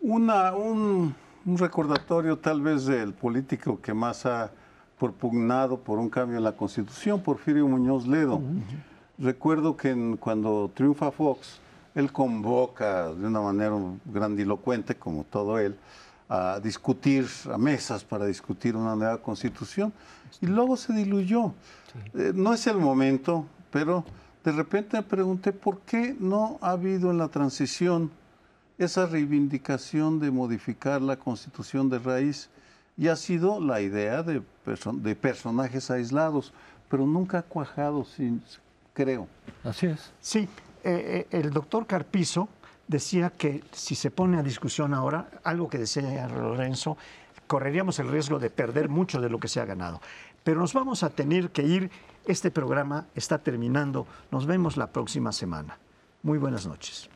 [0.00, 1.14] Una, un,
[1.46, 4.50] recordatorio tal vez del político que más ha
[4.98, 8.40] propugnado por un cambio en la Constitución, Porfirio Muñoz Ledo.
[9.18, 11.58] Recuerdo que cuando triunfa Fox,
[11.94, 15.74] él convoca de una manera grandilocuente, como todo él,
[16.28, 19.92] a discutir, a mesas para discutir una nueva constitución,
[20.42, 21.54] y luego se diluyó.
[22.12, 24.04] Eh, no es el momento, pero
[24.44, 28.10] de repente me pregunté por qué no ha habido en la transición
[28.76, 32.50] esa reivindicación de modificar la constitución de raíz,
[32.98, 34.42] y ha sido la idea de,
[34.92, 36.52] de personajes aislados,
[36.90, 38.42] pero nunca ha cuajado sin,
[38.96, 39.28] creo.
[39.62, 40.10] Así es.
[40.20, 40.48] Sí,
[40.82, 42.48] eh, eh, el doctor Carpizo
[42.88, 46.96] decía que si se pone a discusión ahora, algo que decía Lorenzo,
[47.46, 50.00] correríamos el riesgo de perder mucho de lo que se ha ganado.
[50.42, 51.90] Pero nos vamos a tener que ir.
[52.26, 54.06] Este programa está terminando.
[54.30, 55.78] Nos vemos la próxima semana.
[56.22, 57.10] Muy buenas noches.